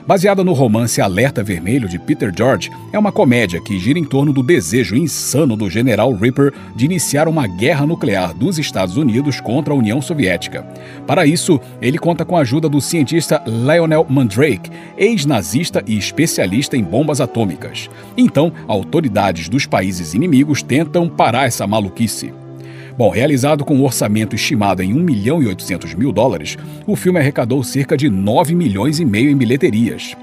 [0.06, 4.34] Baseada no romance Alerta Vermelho de Peter George, é uma comédia que gira em torno
[4.34, 9.74] do desejo insano do general Ripper de iniciar uma guerra nuclear dos Estados Unidos contra
[9.74, 10.64] a União Soviética.
[11.06, 16.84] Para isso, ele conta com a ajuda do cientista Lionel Mandrake, ex-nazista e especialista em
[16.84, 17.90] bombas atômicas.
[18.18, 22.34] Então, autoridades dos países inimigos tentam parar essa maluquice.
[23.02, 26.56] Bom, realizado com um orçamento estimado em 1 milhão e 800 mil dólares,
[26.86, 30.16] o filme arrecadou cerca de 9 milhões e meio em bilheterias.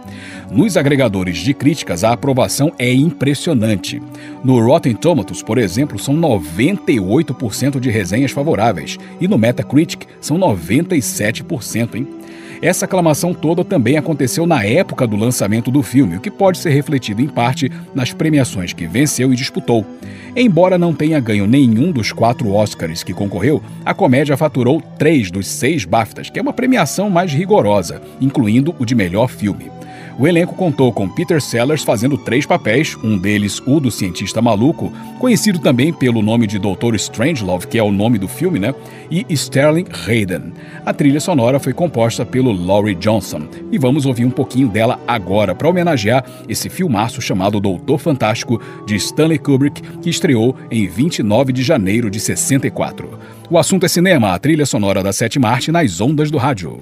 [0.49, 4.01] Nos agregadores de críticas, a aprovação é impressionante.
[4.45, 11.97] No Rotten Tomatoes, por exemplo, são 98% de resenhas favoráveis e no Metacritic são 97%,
[11.97, 12.18] hein?
[12.61, 16.71] Essa aclamação toda também aconteceu na época do lançamento do filme, o que pode ser
[16.71, 19.87] refletido em parte nas premiações que venceu e disputou.
[20.35, 25.47] Embora não tenha ganho nenhum dos quatro Oscars que concorreu, a comédia faturou três dos
[25.47, 29.78] seis BAFTAs, que é uma premiação mais rigorosa, incluindo o de melhor filme.
[30.19, 34.93] O elenco contou com Peter Sellers fazendo três papéis, um deles o do cientista maluco,
[35.21, 36.97] conhecido também pelo nome de Dr.
[36.97, 38.75] Strangelove, que é o nome do filme, né?
[39.09, 40.53] E Sterling Hayden.
[40.85, 45.55] A trilha sonora foi composta pelo Laurie Johnson e vamos ouvir um pouquinho dela agora
[45.55, 51.63] para homenagear esse filmaço chamado Doutor Fantástico de Stanley Kubrick, que estreou em 29 de
[51.63, 53.17] janeiro de 64.
[53.49, 56.81] O assunto é cinema, a trilha sonora da sétima arte nas ondas do rádio.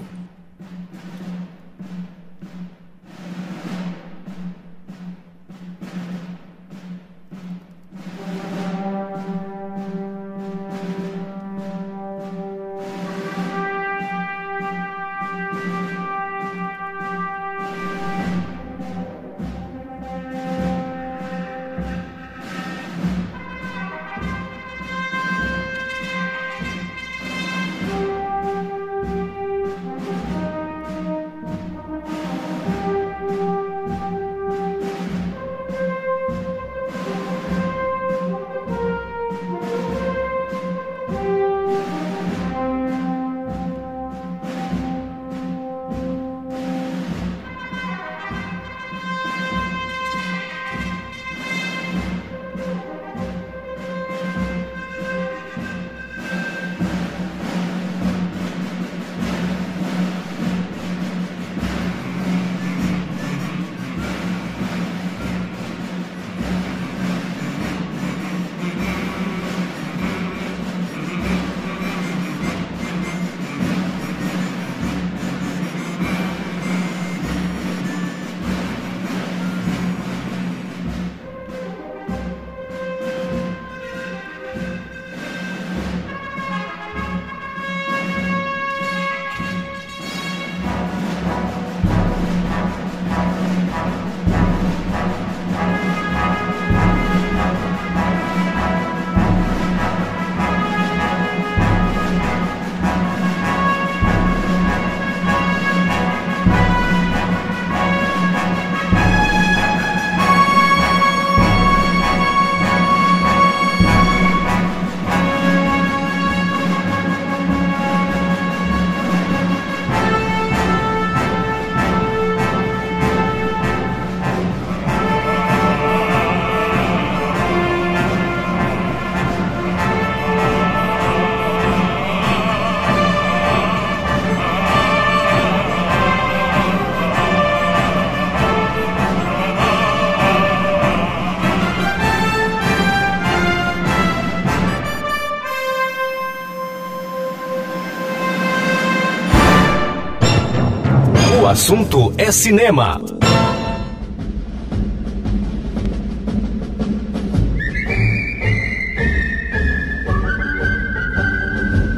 [151.57, 153.01] Assunto é cinema.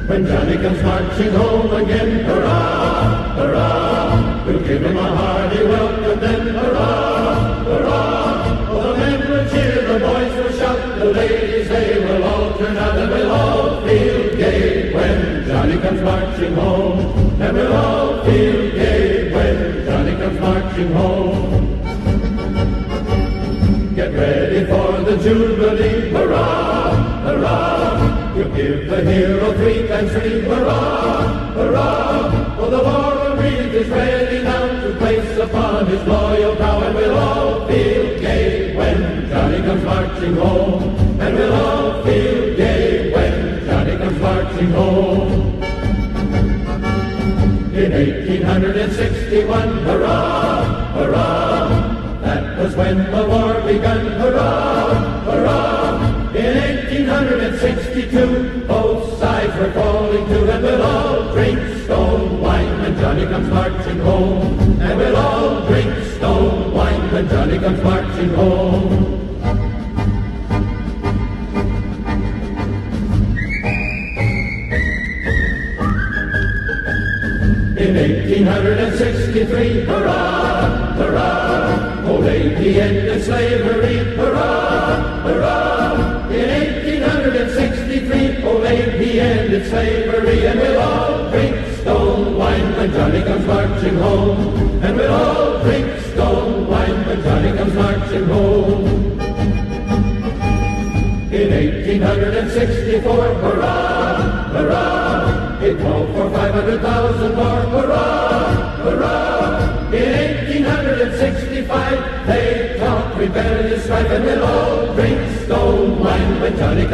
[0.07, 2.18] When Johnny comes marching home again,
[20.79, 21.75] marching home.
[23.95, 28.35] Get ready for the Jubilee, hurrah, hurrah.
[28.35, 32.57] We'll give the hero three times three, hurrah, hurrah.
[32.57, 37.19] For the laurel wreath is ready now to place upon his loyal brow, and we'll
[37.19, 40.97] all feel gay when Johnny comes marching home.
[41.21, 44.98] And we'll all feel gay when Johnny comes marching home.
[59.69, 64.81] Were calling to, and we'll all drink stone wine when Johnny comes marching home.
[64.81, 68.68] And we'll all drink stone wine when Johnny comes marching home.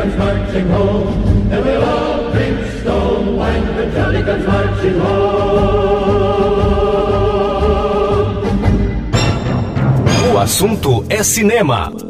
[0.05, 1.09] Comes marching home.
[1.51, 3.65] And we'll all drink stone wine
[3.95, 5.95] Johnny comes marching home.
[10.35, 12.04] O assunto é cinema.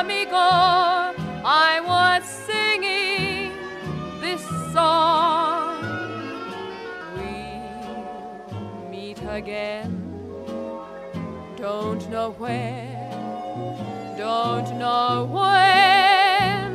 [0.00, 1.12] You saw me go,
[1.44, 3.52] I was singing
[4.20, 5.82] this song.
[7.16, 9.96] We'll meet again.
[11.56, 13.10] Don't know where,
[14.16, 16.70] don't know when,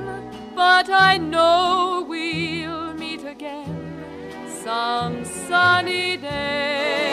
[0.56, 7.05] but I know we'll meet again some sunny day.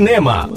[0.00, 0.51] Assunto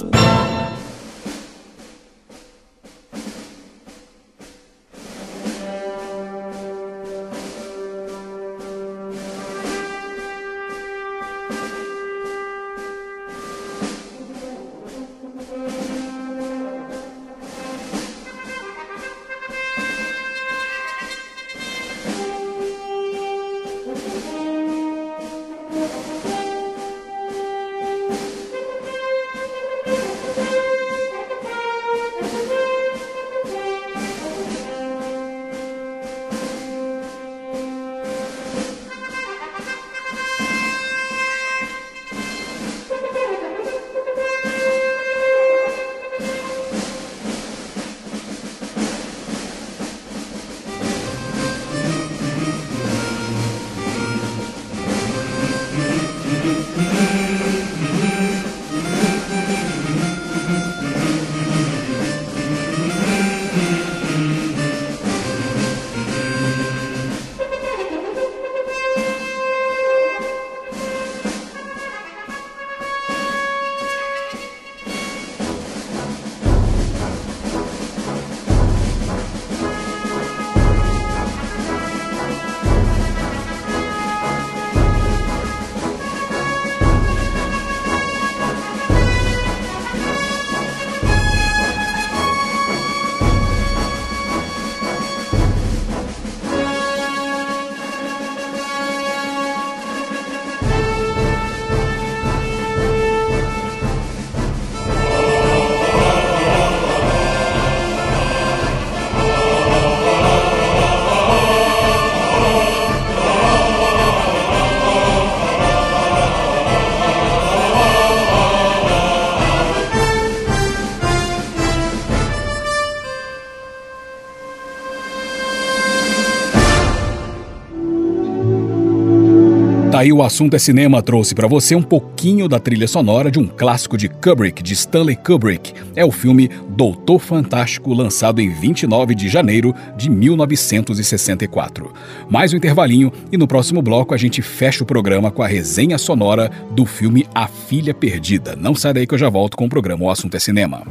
[129.95, 129.99] cinema.
[129.99, 133.47] Aí o assunto é cinema trouxe para você um pouquinho da trilha sonora de um
[133.47, 135.73] clássico de Kubrick, de Stanley Kubrick.
[135.95, 141.93] É o filme Doutor Fantástico, lançado em 29 de janeiro de 1964.
[142.29, 145.97] Mais um intervalinho e no próximo bloco a gente fecha o programa com a resenha
[145.97, 148.55] sonora do filme A Filha Perdida.
[148.55, 150.83] Não sai daí que eu já volto com o programa O Assunto é Cinema.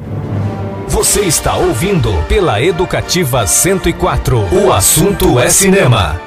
[0.88, 4.64] Você está ouvindo pela Educativa 104.
[4.64, 6.20] O assunto é cinema.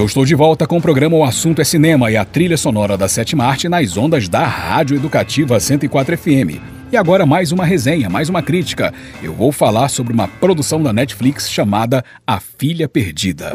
[0.00, 2.96] Eu estou de volta com o programa O Assunto é Cinema e a trilha sonora
[2.96, 6.58] da sétima arte nas ondas da Rádio Educativa 104 FM.
[6.90, 8.94] E agora mais uma resenha, mais uma crítica.
[9.22, 13.52] Eu vou falar sobre uma produção da Netflix chamada A Filha Perdida.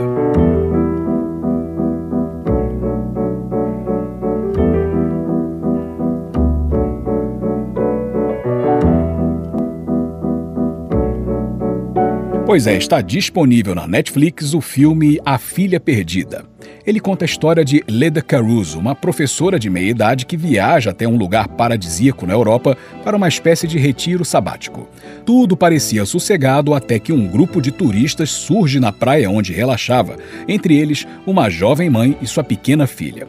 [12.56, 16.46] Pois é, está disponível na Netflix o filme A Filha Perdida.
[16.88, 21.06] Ele conta a história de Leda Caruso, uma professora de meia idade que viaja até
[21.06, 24.88] um lugar paradisíaco na Europa para uma espécie de retiro sabático.
[25.26, 30.16] Tudo parecia sossegado até que um grupo de turistas surge na praia onde relaxava,
[30.48, 33.28] entre eles uma jovem mãe e sua pequena filha.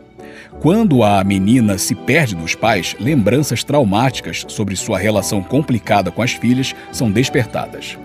[0.61, 6.31] Quando a menina se perde dos pais, lembranças traumáticas sobre sua relação complicada com as
[6.31, 7.99] filhas são despertadas.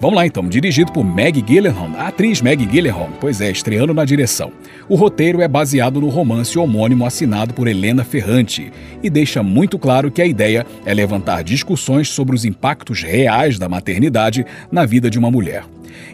[0.00, 4.04] Vamos lá então, dirigido por Meg Gyllenhaal, a atriz Meg Gyllenhaal, pois é, estreando na
[4.04, 4.52] direção.
[4.88, 8.72] O roteiro é baseado no romance homônimo assinado por Helena Ferrante
[9.02, 13.68] e deixa muito claro que a ideia é levantar discussões sobre os impactos reais da
[13.68, 15.64] maternidade na vida de uma mulher.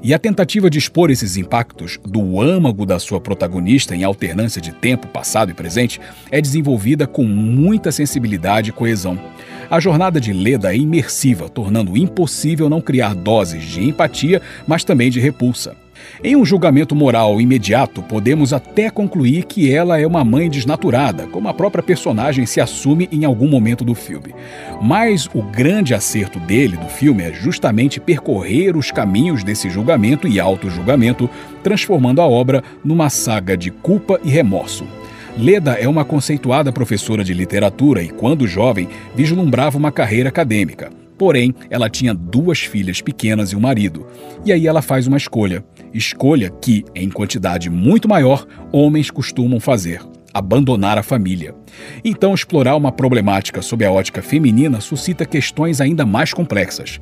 [0.03, 4.73] E a tentativa de expor esses impactos do âmago da sua protagonista em alternância de
[4.73, 6.01] tempo, passado e presente
[6.31, 9.19] é desenvolvida com muita sensibilidade e coesão.
[9.71, 15.11] A jornada de Leda é imersiva, tornando impossível não criar doses de empatia, mas também
[15.11, 15.84] de repulsa.
[16.27, 21.49] Em um julgamento moral imediato, podemos até concluir que ela é uma mãe desnaturada, como
[21.49, 24.35] a própria personagem se assume em algum momento do filme.
[24.81, 30.41] Mas o grande acerto dele, do filme, é justamente percorrer os caminhos desse julgamento e
[30.41, 31.29] auto-julgamento,
[31.63, 34.87] transformando a obra numa saga de culpa e remorso.
[35.37, 41.04] Leda é uma conceituada professora de literatura e, quando jovem, vislumbrava uma carreira acadêmica.
[41.17, 44.07] Porém, ela tinha duas filhas pequenas e um marido.
[44.45, 45.65] E aí ela faz uma escolha.
[45.93, 50.01] Escolha que, em quantidade muito maior, homens costumam fazer.
[50.35, 51.55] abandonar a família.
[52.05, 57.01] Então, explorar uma problemática sob a ótica feminina suscita questões ainda mais complexas.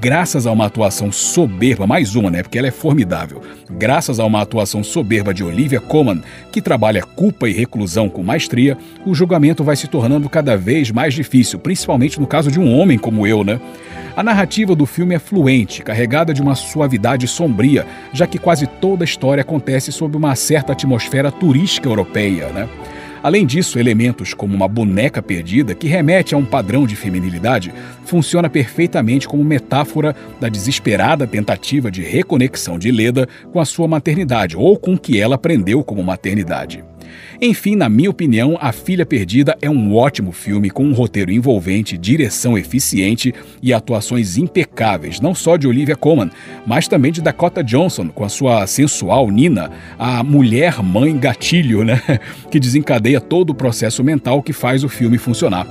[0.00, 2.42] Graças a uma atuação soberba, mais uma, né?
[2.42, 3.42] Porque ela é formidável.
[3.70, 6.22] Graças a uma atuação soberba de Olivia Colman,
[6.52, 11.14] que trabalha culpa e reclusão com maestria, o julgamento vai se tornando cada vez mais
[11.14, 13.60] difícil, principalmente no caso de um homem como eu, né?
[14.16, 19.04] A narrativa do filme é fluente, carregada de uma suavidade sombria, já que quase toda
[19.04, 22.66] a história acontece sob uma certa atmosfera turística europeia, né?
[23.26, 27.74] Além disso, elementos como uma boneca perdida, que remete a um padrão de feminilidade,
[28.04, 34.56] funciona perfeitamente como metáfora da desesperada tentativa de reconexão de Leda com a sua maternidade
[34.56, 36.84] ou com o que ela aprendeu como maternidade.
[37.40, 41.98] Enfim, na minha opinião, A Filha Perdida é um ótimo filme com um roteiro envolvente,
[41.98, 46.30] direção eficiente e atuações impecáveis, não só de Olivia Colman,
[46.66, 52.00] mas também de Dakota Johnson, com a sua sensual Nina, a mulher mãe gatilho, né?
[52.50, 55.66] que desencadeia todo o processo mental que faz o filme funcionar.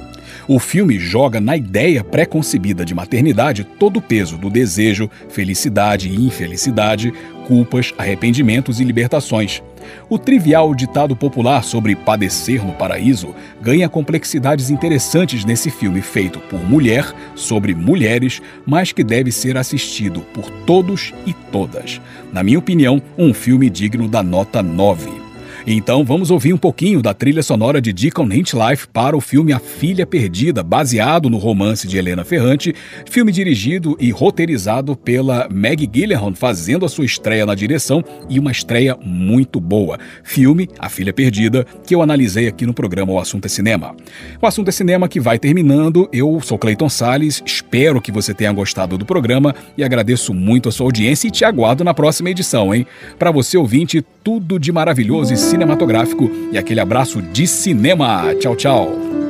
[0.47, 6.15] O filme joga na ideia pré-concebida de maternidade todo o peso do desejo, felicidade e
[6.15, 7.11] infelicidade,
[7.47, 9.63] culpas, arrependimentos e libertações.
[10.09, 16.63] O trivial ditado popular sobre padecer no paraíso ganha complexidades interessantes nesse filme feito por
[16.63, 21.99] mulher sobre mulheres, mas que deve ser assistido por todos e todas.
[22.31, 25.24] Na minha opinião, um filme digno da nota 9.
[25.67, 29.57] Então vamos ouvir um pouquinho da trilha sonora de Deacon Hinchlife para o filme A
[29.57, 32.71] Filha Perdida, baseado no romance de Helena Ferrante,
[33.09, 38.51] filme dirigido e roteirizado pela Meg Gyllenhaal, fazendo a sua estreia na direção e uma
[38.51, 39.97] estreia muito boa.
[40.23, 43.95] Filme A Filha Perdida, que eu analisei aqui no programa O Assunto é Cinema.
[44.39, 46.07] O Assunto é Cinema que vai terminando.
[46.13, 50.71] Eu sou Clayton Sales, espero que você tenha gostado do programa e agradeço muito a
[50.71, 52.85] sua audiência e te aguardo na próxima edição, hein?
[53.17, 58.33] Para você ouvinte, tudo de maravilhoso e cinematográfico e aquele abraço de cinema.
[58.39, 59.24] Tchau, tchau.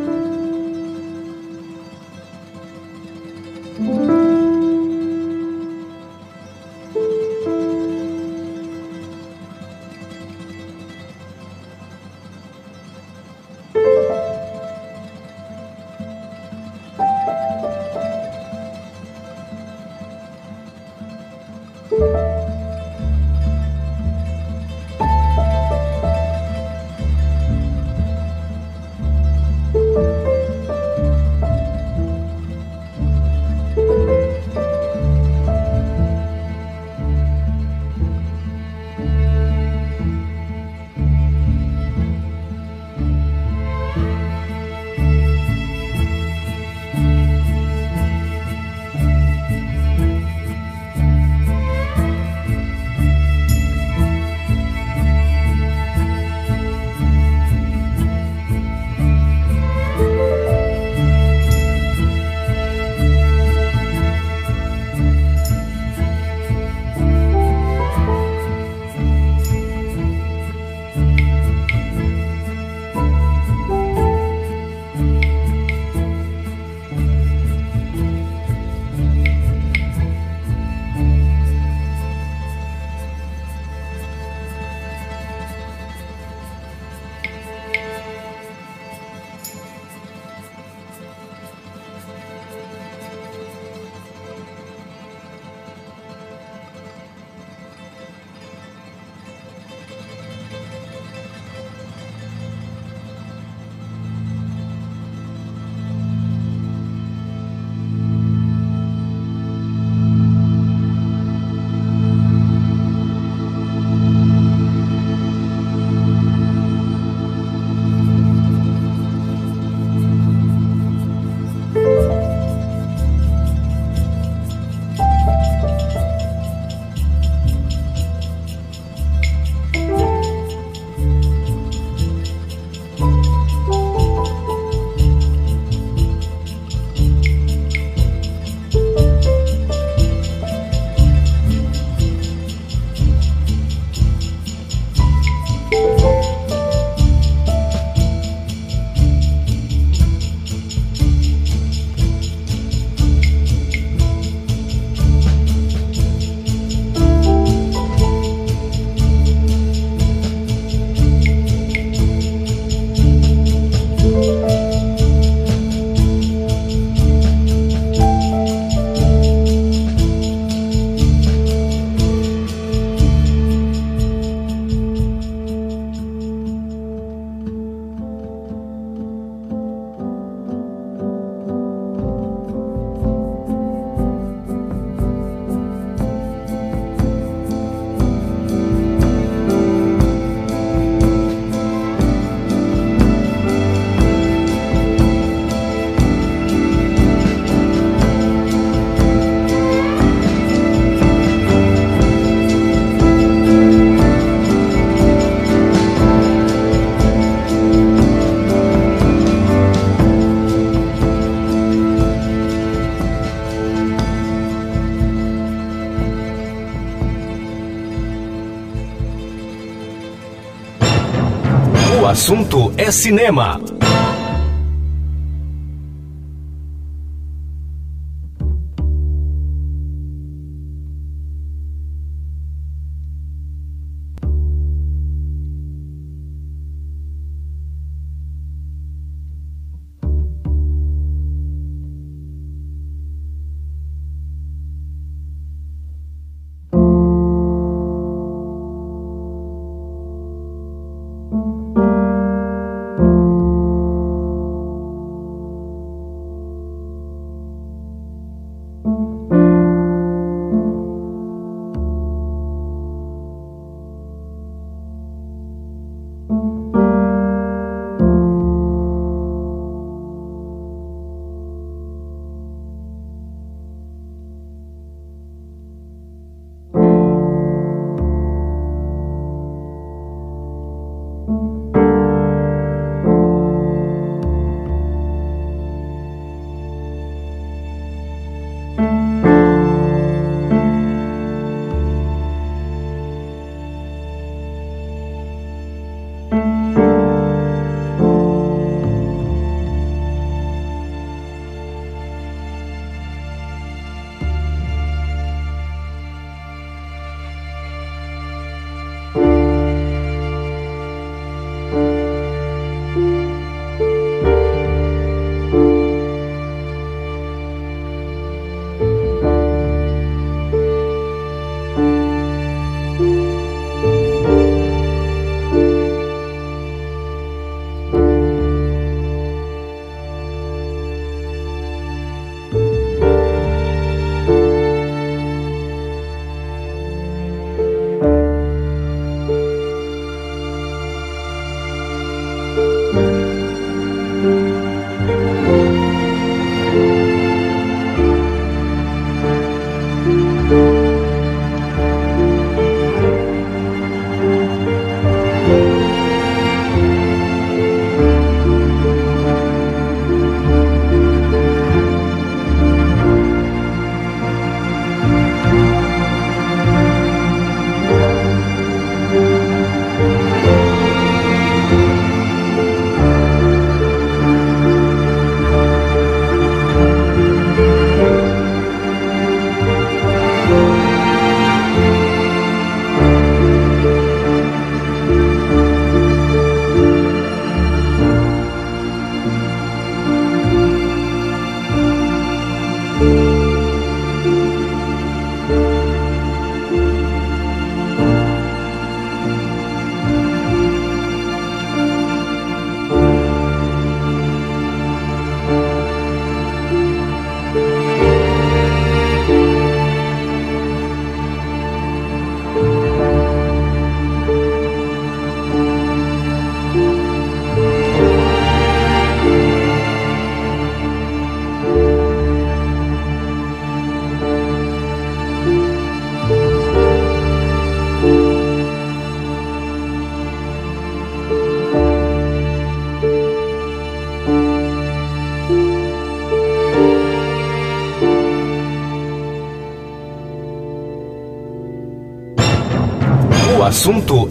[222.16, 223.60] Assunto é cinema.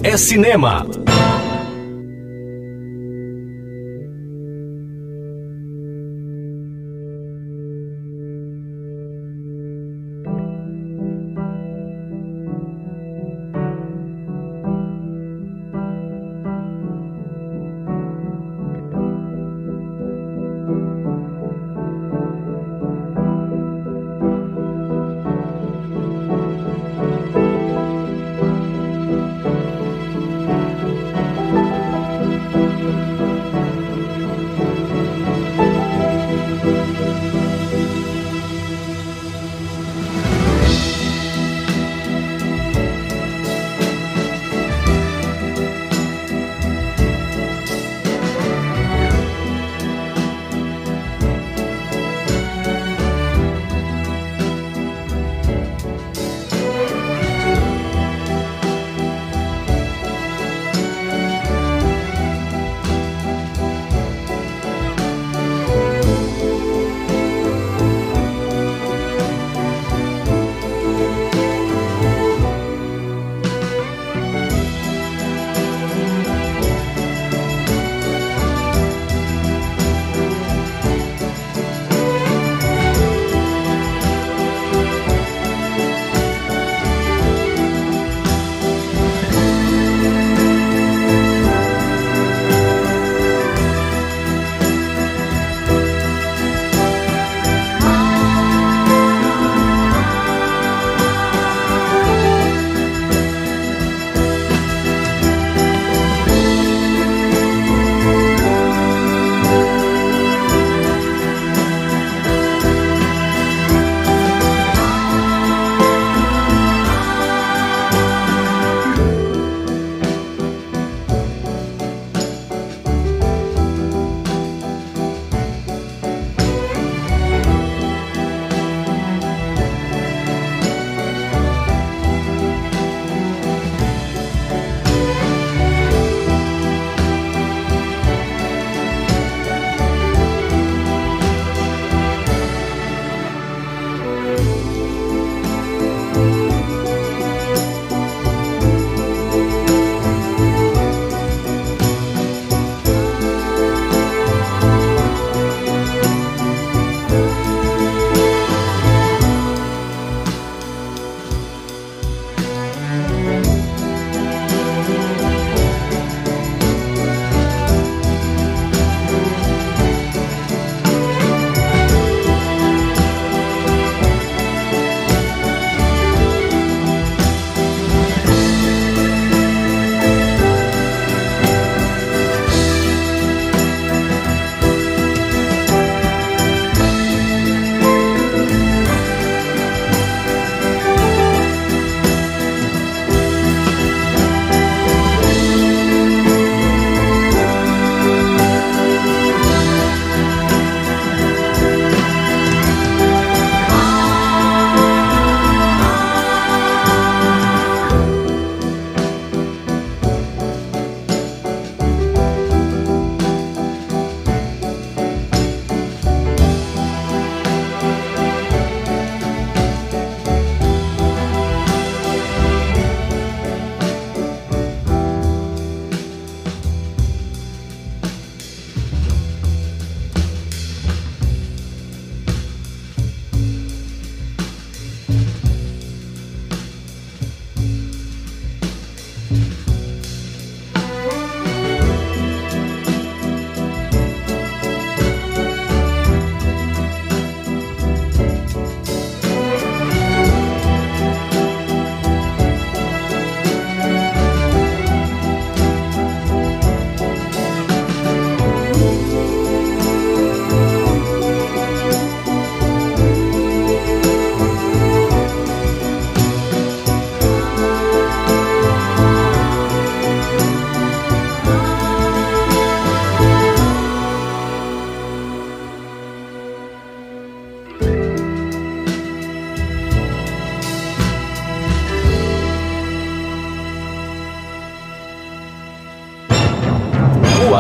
[0.05, 0.87] É cinema.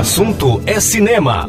[0.04, 1.48] Assunto é cinema.